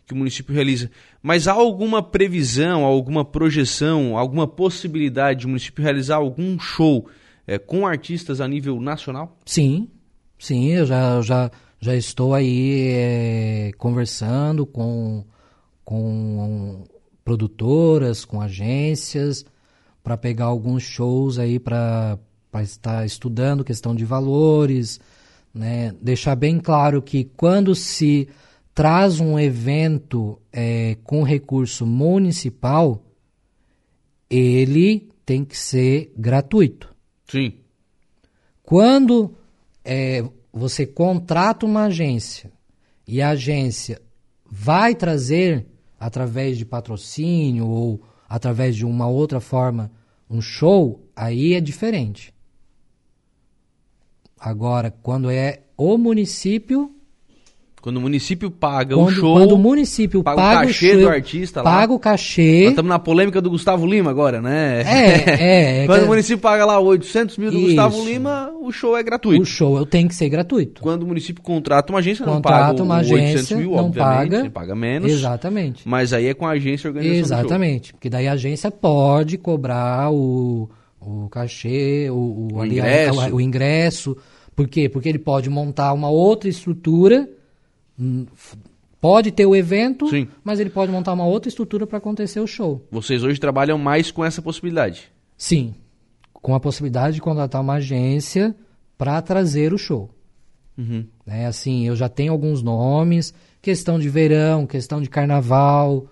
que 0.06 0.14
o 0.14 0.16
município 0.16 0.54
realiza. 0.54 0.92
Mas 1.24 1.48
há 1.48 1.54
alguma 1.54 2.04
previsão, 2.04 2.84
alguma 2.84 3.26
projeção, 3.26 4.16
alguma 4.16 4.48
possibilidade 4.48 5.40
de 5.40 5.46
o 5.48 5.50
município 5.50 5.84
realizar 5.84 6.18
algum 6.18 6.60
show 6.60 7.10
é, 7.46 7.58
com 7.58 7.86
artistas 7.86 8.42
a 8.42 8.48
nível 8.48 8.80
nacional? 8.80 9.38
Sim, 9.46 9.90
sim, 10.38 10.68
eu 10.68 10.86
já, 10.86 11.22
já, 11.22 11.52
já 11.80 11.96
estou 11.96 12.34
aí 12.34 12.90
é, 12.90 13.72
conversando 13.78 14.66
com, 14.66 15.24
com 15.84 16.84
produtoras, 17.24 18.26
com 18.26 18.42
agências, 18.42 19.46
para 20.04 20.18
pegar 20.18 20.46
alguns 20.46 20.84
shows 20.84 21.38
aí 21.38 21.60
para 21.60 22.18
estar 22.62 23.06
estudando 23.06 23.64
questão 23.64 23.96
de 23.96 24.04
valores, 24.04 25.00
né? 25.54 25.94
deixar 26.02 26.36
bem 26.36 26.60
claro 26.60 27.02
que 27.02 27.26
quando 27.26 27.76
se 27.76 28.28
traz 28.74 29.20
um 29.20 29.38
evento 29.38 30.40
é, 30.52 30.98
com 31.04 31.24
recurso 31.24 31.86
municipal, 31.86 33.04
ele 34.30 35.10
tem 35.26 35.44
que 35.44 35.58
ser 35.58 36.14
gratuito. 36.18 36.91
Sim. 37.32 37.54
Quando 38.62 39.34
é, 39.86 40.22
você 40.52 40.86
contrata 40.86 41.66
uma 41.66 41.86
agência 41.86 42.52
e 43.08 43.22
a 43.22 43.30
agência 43.30 44.02
vai 44.46 44.94
trazer, 44.94 45.66
através 45.98 46.58
de 46.58 46.66
patrocínio 46.66 47.68
ou 47.68 48.04
através 48.28 48.76
de 48.76 48.86
uma 48.86 49.08
outra 49.08 49.40
forma, 49.40 49.90
um 50.30 50.42
show, 50.42 51.10
aí 51.16 51.54
é 51.54 51.62
diferente. 51.62 52.34
Agora, 54.38 54.92
quando 54.92 55.30
é 55.30 55.62
o 55.78 55.98
município, 55.98 56.94
Quando 57.82 57.98
o 57.98 58.02
município 58.02 58.52
paga 58.52 58.96
quando, 58.96 59.08
o 59.08 59.12
show, 59.12 59.34
quando 59.34 59.52
o 59.54 59.58
município 59.58 60.22
paga 60.22 60.38
paga, 60.40 60.64
o 60.66 60.68
cachê 60.68 60.92
show, 60.92 61.00
do 61.02 61.10
artista 61.10 61.62
lá. 61.64 61.72
paga 61.72 61.94
o 61.94 61.98
cachê, 62.00 62.60
Nós 62.62 62.70
estamos 62.74 62.90
na 62.90 63.00
polêmica 63.00 63.42
do 63.42 63.50
Gustavo 63.50 63.88
Lima 63.88 64.12
agora, 64.12 64.40
né? 64.40 64.84
É, 64.86 64.92
é, 64.92 65.84
é 65.84 65.86
Quando 65.88 66.00
que- 66.02 66.06
o 66.06 66.10
município 66.10 66.38
paga 66.38 66.64
lá 66.64 66.80
800 66.80 67.38
mil 67.40 67.50
do 67.52 67.60
Gustavo 67.60 67.96
Isso. 67.98 68.06
Lima, 68.08 68.52
o 68.62 68.72
show 68.72 68.96
é 68.96 69.02
gratuito. 69.02 69.42
o 69.42 69.46
show 69.46 69.78
eu 69.78 69.86
tenho 69.88 70.08
que 70.08 70.14
ser 70.14 70.30
gratuito. 70.30 70.80
Quando 70.80 71.02
o 71.02 71.08
município 71.08 71.42
contrata 71.42 71.92
uma 71.92 71.98
agência, 71.98 72.24
não 72.24 72.36
Contrata 72.36 72.66
paga 72.68 72.82
o 72.82 72.86
uma 72.86 72.98
800 72.98 73.20
agência, 73.34 73.58
mil, 73.58 73.72
não 73.72 73.86
obviamente, 73.86 74.30
paga. 74.30 74.50
paga 74.52 74.76
menos. 74.76 75.12
Exatamente. 75.12 75.88
Mas 75.90 76.14
aí 76.14 76.28
é 76.28 76.34
com 76.36 76.46
a 76.46 76.52
agência 76.52 76.88
a 76.88 76.92
organização 76.92 77.22
do 77.24 77.28
show. 77.30 77.38
Exatamente. 77.40 77.94
Porque 77.94 78.10
daí 78.12 78.28
a 78.28 78.34
agência 78.34 78.70
pode 78.70 79.40
cobrar 79.40 80.12
o, 80.12 80.70
o 81.00 81.28
cachê, 81.30 82.10
o, 82.12 82.50
O 82.54 82.62
ali, 82.62 82.74
ingresso. 82.78 83.36
o 83.36 83.42
ingresso. 83.42 84.16
Por 84.56 84.68
quê? 84.68 84.88
Porque 84.88 85.10
ele 85.10 85.18
pode 85.18 85.50
montar 85.50 85.92
uma 85.94 86.10
outra 86.12 86.48
estrutura. 86.48 87.28
Hum, 88.02 88.26
Pode 89.02 89.32
ter 89.32 89.48
o 89.48 89.56
evento, 89.56 90.08
Sim. 90.08 90.28
mas 90.44 90.60
ele 90.60 90.70
pode 90.70 90.92
montar 90.92 91.14
uma 91.14 91.26
outra 91.26 91.50
estrutura 91.50 91.88
para 91.88 91.98
acontecer 91.98 92.40
o 92.40 92.46
show. 92.46 92.86
Vocês 92.92 93.24
hoje 93.24 93.40
trabalham 93.40 93.76
mais 93.76 94.12
com 94.12 94.24
essa 94.24 94.44
possibilidade. 94.44 95.12
Sim. 95.36 95.74
Com 96.32 96.54
a 96.54 96.60
possibilidade 96.60 97.16
de 97.16 97.22
contratar 97.22 97.62
uma 97.62 97.74
agência 97.74 98.56
para 99.00 99.20
trazer 99.24 99.74
o 99.74 99.78
show. 99.78 100.12
Uhum. 100.78 101.06
né? 101.26 101.48
Assim, 101.48 101.88
eu 101.88 101.96
já 101.96 102.08
tenho 102.08 102.32
alguns 102.32 102.62
nomes, 102.64 103.34
questão 103.62 104.00
de 104.00 104.08
verão, 104.08 104.66
questão 104.66 105.02
de 105.02 105.10
carnaval, 105.10 106.06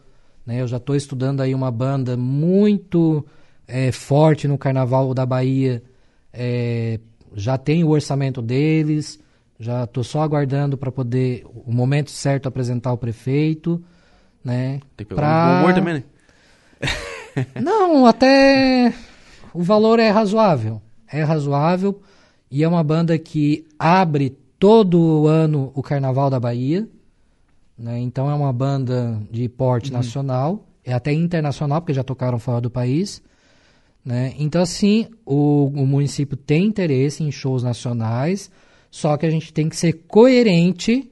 né? 0.45 0.61
Eu 0.61 0.67
já 0.67 0.77
estou 0.77 0.95
estudando 0.95 1.41
aí 1.41 1.55
uma 1.55 1.71
banda 1.71 2.17
muito 2.17 3.25
eh, 3.67 3.91
forte 3.91 4.47
no 4.47 4.57
carnaval 4.57 5.13
da 5.13 5.25
Bahia, 5.25 5.81
eh, 6.33 6.99
já 7.35 7.57
tenho 7.57 7.87
o 7.87 7.91
orçamento 7.91 8.41
deles, 8.41 9.19
já 9.59 9.83
estou 9.83 10.03
só 10.03 10.21
aguardando 10.21 10.77
para 10.77 10.91
poder 10.91 11.45
o 11.65 11.71
momento 11.71 12.09
certo 12.11 12.47
apresentar 12.47 12.93
o 12.93 12.97
prefeito, 12.97 13.83
né? 14.43 14.79
Tem 14.95 15.05
que 15.05 15.13
pegar 15.13 15.21
Pra- 15.21 15.53
um 15.55 15.59
humor 15.59 15.73
também, 15.73 15.93
né? 15.95 16.03
Não, 17.61 18.05
até 18.05 18.93
o 19.53 19.61
valor 19.61 19.99
é 19.99 20.09
razoável. 20.09 20.81
É 21.11 21.23
razoável 21.23 22.01
e 22.49 22.63
é 22.63 22.67
uma 22.67 22.83
banda 22.83 23.17
que 23.17 23.67
abre 23.77 24.37
todo 24.57 25.27
ano 25.27 25.71
o 25.75 25.81
Carnaval 25.81 26.29
da 26.29 26.39
Bahia. 26.39 26.87
né? 27.77 27.99
Então 27.99 28.29
é 28.29 28.33
uma 28.33 28.51
banda 28.53 29.21
de 29.31 29.47
porte 29.49 29.91
nacional, 29.91 30.65
é 30.83 30.93
até 30.93 31.13
internacional, 31.13 31.81
porque 31.81 31.93
já 31.93 32.03
tocaram 32.03 32.37
fora 32.39 32.59
do 32.61 32.69
país. 32.69 33.21
né? 34.03 34.33
Então, 34.37 34.61
assim, 34.61 35.07
o, 35.25 35.65
o 35.67 35.85
município 35.85 36.35
tem 36.37 36.65
interesse 36.65 37.23
em 37.23 37.31
shows 37.31 37.63
nacionais, 37.63 38.49
só 38.91 39.15
que 39.17 39.25
a 39.25 39.29
gente 39.29 39.53
tem 39.53 39.69
que 39.69 39.75
ser 39.75 39.93
coerente 40.07 41.09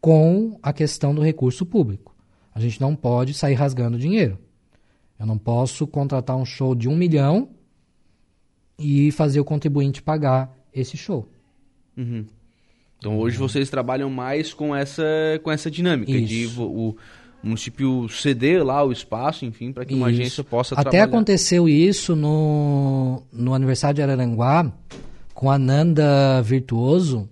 com 0.00 0.58
a 0.62 0.72
questão 0.72 1.14
do 1.14 1.22
recurso 1.22 1.64
público. 1.66 2.14
A 2.54 2.60
gente 2.60 2.80
não 2.80 2.94
pode 2.94 3.34
sair 3.34 3.54
rasgando 3.54 3.98
dinheiro. 3.98 4.38
Eu 5.18 5.26
não 5.26 5.38
posso 5.38 5.86
contratar 5.86 6.36
um 6.36 6.44
show 6.44 6.74
de 6.74 6.88
um 6.88 6.96
milhão 6.96 7.48
e 8.78 9.10
fazer 9.12 9.40
o 9.40 9.44
contribuinte 9.44 10.02
pagar 10.02 10.54
esse 10.72 10.96
show. 10.96 11.28
Uhum. 11.96 12.24
Então 12.98 13.18
hoje 13.18 13.36
vocês 13.38 13.68
trabalham 13.70 14.10
mais 14.10 14.52
com 14.52 14.74
essa, 14.74 15.02
com 15.42 15.50
essa 15.50 15.70
dinâmica 15.70 16.12
de 16.12 16.44
Isso. 16.44 16.54
vo- 16.56 16.66
o 16.92 16.96
município 17.42 18.08
ceder 18.08 18.64
lá 18.64 18.82
o 18.84 18.90
espaço, 18.92 19.44
enfim, 19.44 19.72
para 19.72 19.84
que 19.84 19.94
uma 19.94 20.10
Isso. 20.10 20.20
agência 20.20 20.44
possa 20.44 20.74
Até 20.74 20.82
trabalhar. 20.90 21.04
aconteceu 21.04 21.68
isso 21.68 22.16
no, 22.16 23.22
no 23.32 23.54
aniversário 23.54 23.94
de 23.96 24.02
Araranguá, 24.02 24.70
com 25.36 25.50
a 25.50 25.58
Nanda 25.58 26.40
Virtuoso. 26.42 27.28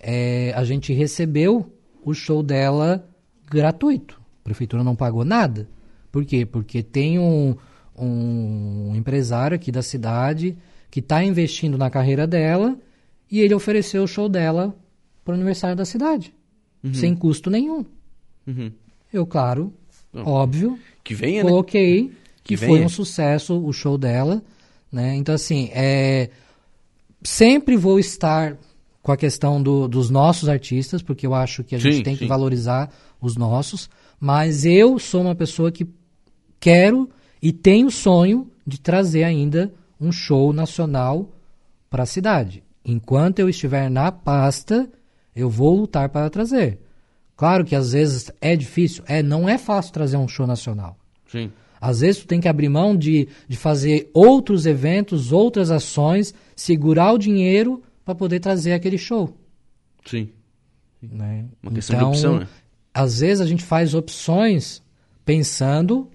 É, 0.00 0.54
a 0.56 0.64
gente 0.64 0.92
recebeu 0.94 1.70
o 2.02 2.14
show 2.14 2.42
dela 2.42 3.06
gratuito. 3.48 4.18
A 4.40 4.44
prefeitura 4.44 4.82
não 4.82 4.96
pagou 4.96 5.22
nada. 5.22 5.68
Por 6.10 6.24
quê? 6.24 6.46
Porque 6.46 6.82
tem 6.82 7.18
um, 7.18 7.54
um 7.96 8.94
empresário 8.96 9.54
aqui 9.54 9.70
da 9.70 9.82
cidade 9.82 10.56
que 10.90 11.00
está 11.00 11.22
investindo 11.22 11.76
na 11.76 11.90
carreira 11.90 12.26
dela 12.26 12.74
e 13.30 13.40
ele 13.40 13.54
ofereceu 13.54 14.02
o 14.02 14.08
show 14.08 14.30
dela 14.30 14.74
para 15.22 15.32
o 15.32 15.34
aniversário 15.34 15.76
da 15.76 15.84
cidade, 15.84 16.34
sem 16.94 17.14
custo 17.14 17.50
nenhum. 17.50 17.84
Uhum. 18.46 18.72
Eu, 19.12 19.26
claro, 19.26 19.72
Não. 20.12 20.26
óbvio, 20.26 20.78
Que 21.04 21.14
venha, 21.14 21.44
né? 21.44 21.50
coloquei 21.50 22.12
Que 22.42 22.56
que 22.56 22.66
foi 22.66 22.82
um 22.82 22.88
sucesso 22.88 23.62
o 23.62 23.72
show 23.74 23.98
dela, 23.98 24.42
né? 24.90 25.14
Então 25.16 25.34
assim, 25.34 25.68
é 25.72 26.30
sempre 27.24 27.76
vou 27.76 27.98
estar 27.98 28.56
com 29.02 29.10
a 29.12 29.16
questão 29.16 29.62
do- 29.62 29.88
dos 29.88 30.10
nossos 30.10 30.48
artistas, 30.48 31.02
porque 31.02 31.26
eu 31.26 31.34
acho 31.34 31.64
que 31.64 31.74
a 31.74 31.78
gente 31.78 31.96
Sim, 31.96 32.02
tem 32.02 32.14
sim. 32.14 32.20
que 32.20 32.26
valorizar 32.28 32.90
os 33.20 33.36
nossos, 33.36 33.88
mas 34.20 34.64
eu 34.64 34.98
sou 34.98 35.22
uma 35.22 35.34
pessoa 35.34 35.72
que 35.72 35.86
quero 36.60 37.08
e 37.40 37.52
tenho 37.52 37.88
o 37.88 37.90
sonho 37.90 38.48
de 38.66 38.80
trazer 38.80 39.24
ainda 39.24 39.72
um 40.00 40.12
show 40.12 40.52
nacional 40.52 41.28
para 41.90 42.04
a 42.04 42.06
cidade. 42.06 42.62
Enquanto 42.84 43.38
eu 43.40 43.48
estiver 43.48 43.90
na 43.90 44.10
pasta, 44.12 44.88
eu 45.34 45.48
vou 45.50 45.76
lutar 45.76 46.08
para 46.08 46.28
trazer. 46.30 46.78
Claro 47.36 47.64
que 47.64 47.74
às 47.74 47.92
vezes 47.92 48.30
é 48.40 48.54
difícil, 48.54 49.02
é, 49.06 49.22
não 49.22 49.48
é 49.48 49.58
fácil 49.58 49.92
trazer 49.92 50.16
um 50.16 50.28
show 50.28 50.46
nacional. 50.46 50.96
Sim. 51.26 51.50
Às 51.82 51.98
vezes 51.98 52.20
tu 52.20 52.28
tem 52.28 52.40
que 52.40 52.46
abrir 52.46 52.68
mão 52.68 52.96
de, 52.96 53.26
de 53.48 53.56
fazer 53.56 54.08
outros 54.14 54.66
eventos, 54.66 55.32
outras 55.32 55.68
ações, 55.68 56.32
segurar 56.54 57.12
o 57.12 57.18
dinheiro 57.18 57.82
para 58.04 58.14
poder 58.14 58.38
trazer 58.38 58.72
aquele 58.72 58.96
show. 58.96 59.36
Sim. 60.06 60.28
Né? 61.02 61.44
Uma 61.60 61.72
questão 61.72 61.98
de 61.98 62.04
opção, 62.04 62.38
né? 62.38 62.48
Às 62.94 63.18
vezes 63.18 63.40
a 63.40 63.46
gente 63.46 63.64
faz 63.64 63.94
opções 63.94 64.80
pensando 65.24 66.08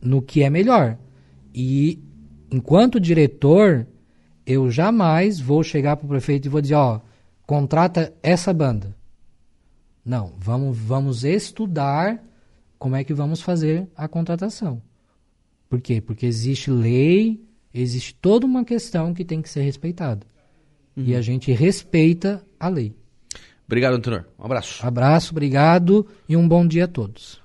no 0.00 0.20
que 0.20 0.42
é 0.42 0.50
melhor. 0.50 0.98
E 1.54 2.02
enquanto 2.50 2.98
diretor, 2.98 3.86
eu 4.44 4.72
jamais 4.72 5.38
vou 5.38 5.62
chegar 5.62 5.96
para 5.96 6.06
o 6.06 6.08
prefeito 6.08 6.46
e 6.46 6.48
vou 6.48 6.60
dizer, 6.60 6.74
ó, 6.74 7.00
contrata 7.46 8.12
essa 8.24 8.52
banda. 8.52 8.92
Não, 10.04 10.32
vamos, 10.36 10.76
vamos 10.76 11.22
estudar 11.22 12.20
como 12.76 12.96
é 12.96 13.04
que 13.04 13.14
vamos 13.14 13.40
fazer 13.40 13.86
a 13.96 14.08
contratação. 14.08 14.82
Por 15.72 15.80
quê? 15.80 16.02
Porque 16.02 16.26
existe 16.26 16.70
lei, 16.70 17.40
existe 17.72 18.14
toda 18.16 18.44
uma 18.44 18.62
questão 18.62 19.14
que 19.14 19.24
tem 19.24 19.40
que 19.40 19.48
ser 19.48 19.62
respeitada. 19.62 20.26
E 20.94 21.16
a 21.16 21.22
gente 21.22 21.50
respeita 21.50 22.44
a 22.60 22.68
lei. 22.68 22.94
Obrigado, 23.64 23.94
Antenor. 23.94 24.26
Um 24.38 24.44
abraço. 24.44 24.86
Abraço, 24.86 25.32
obrigado 25.32 26.06
e 26.28 26.36
um 26.36 26.46
bom 26.46 26.66
dia 26.66 26.84
a 26.84 26.88
todos. 26.88 27.40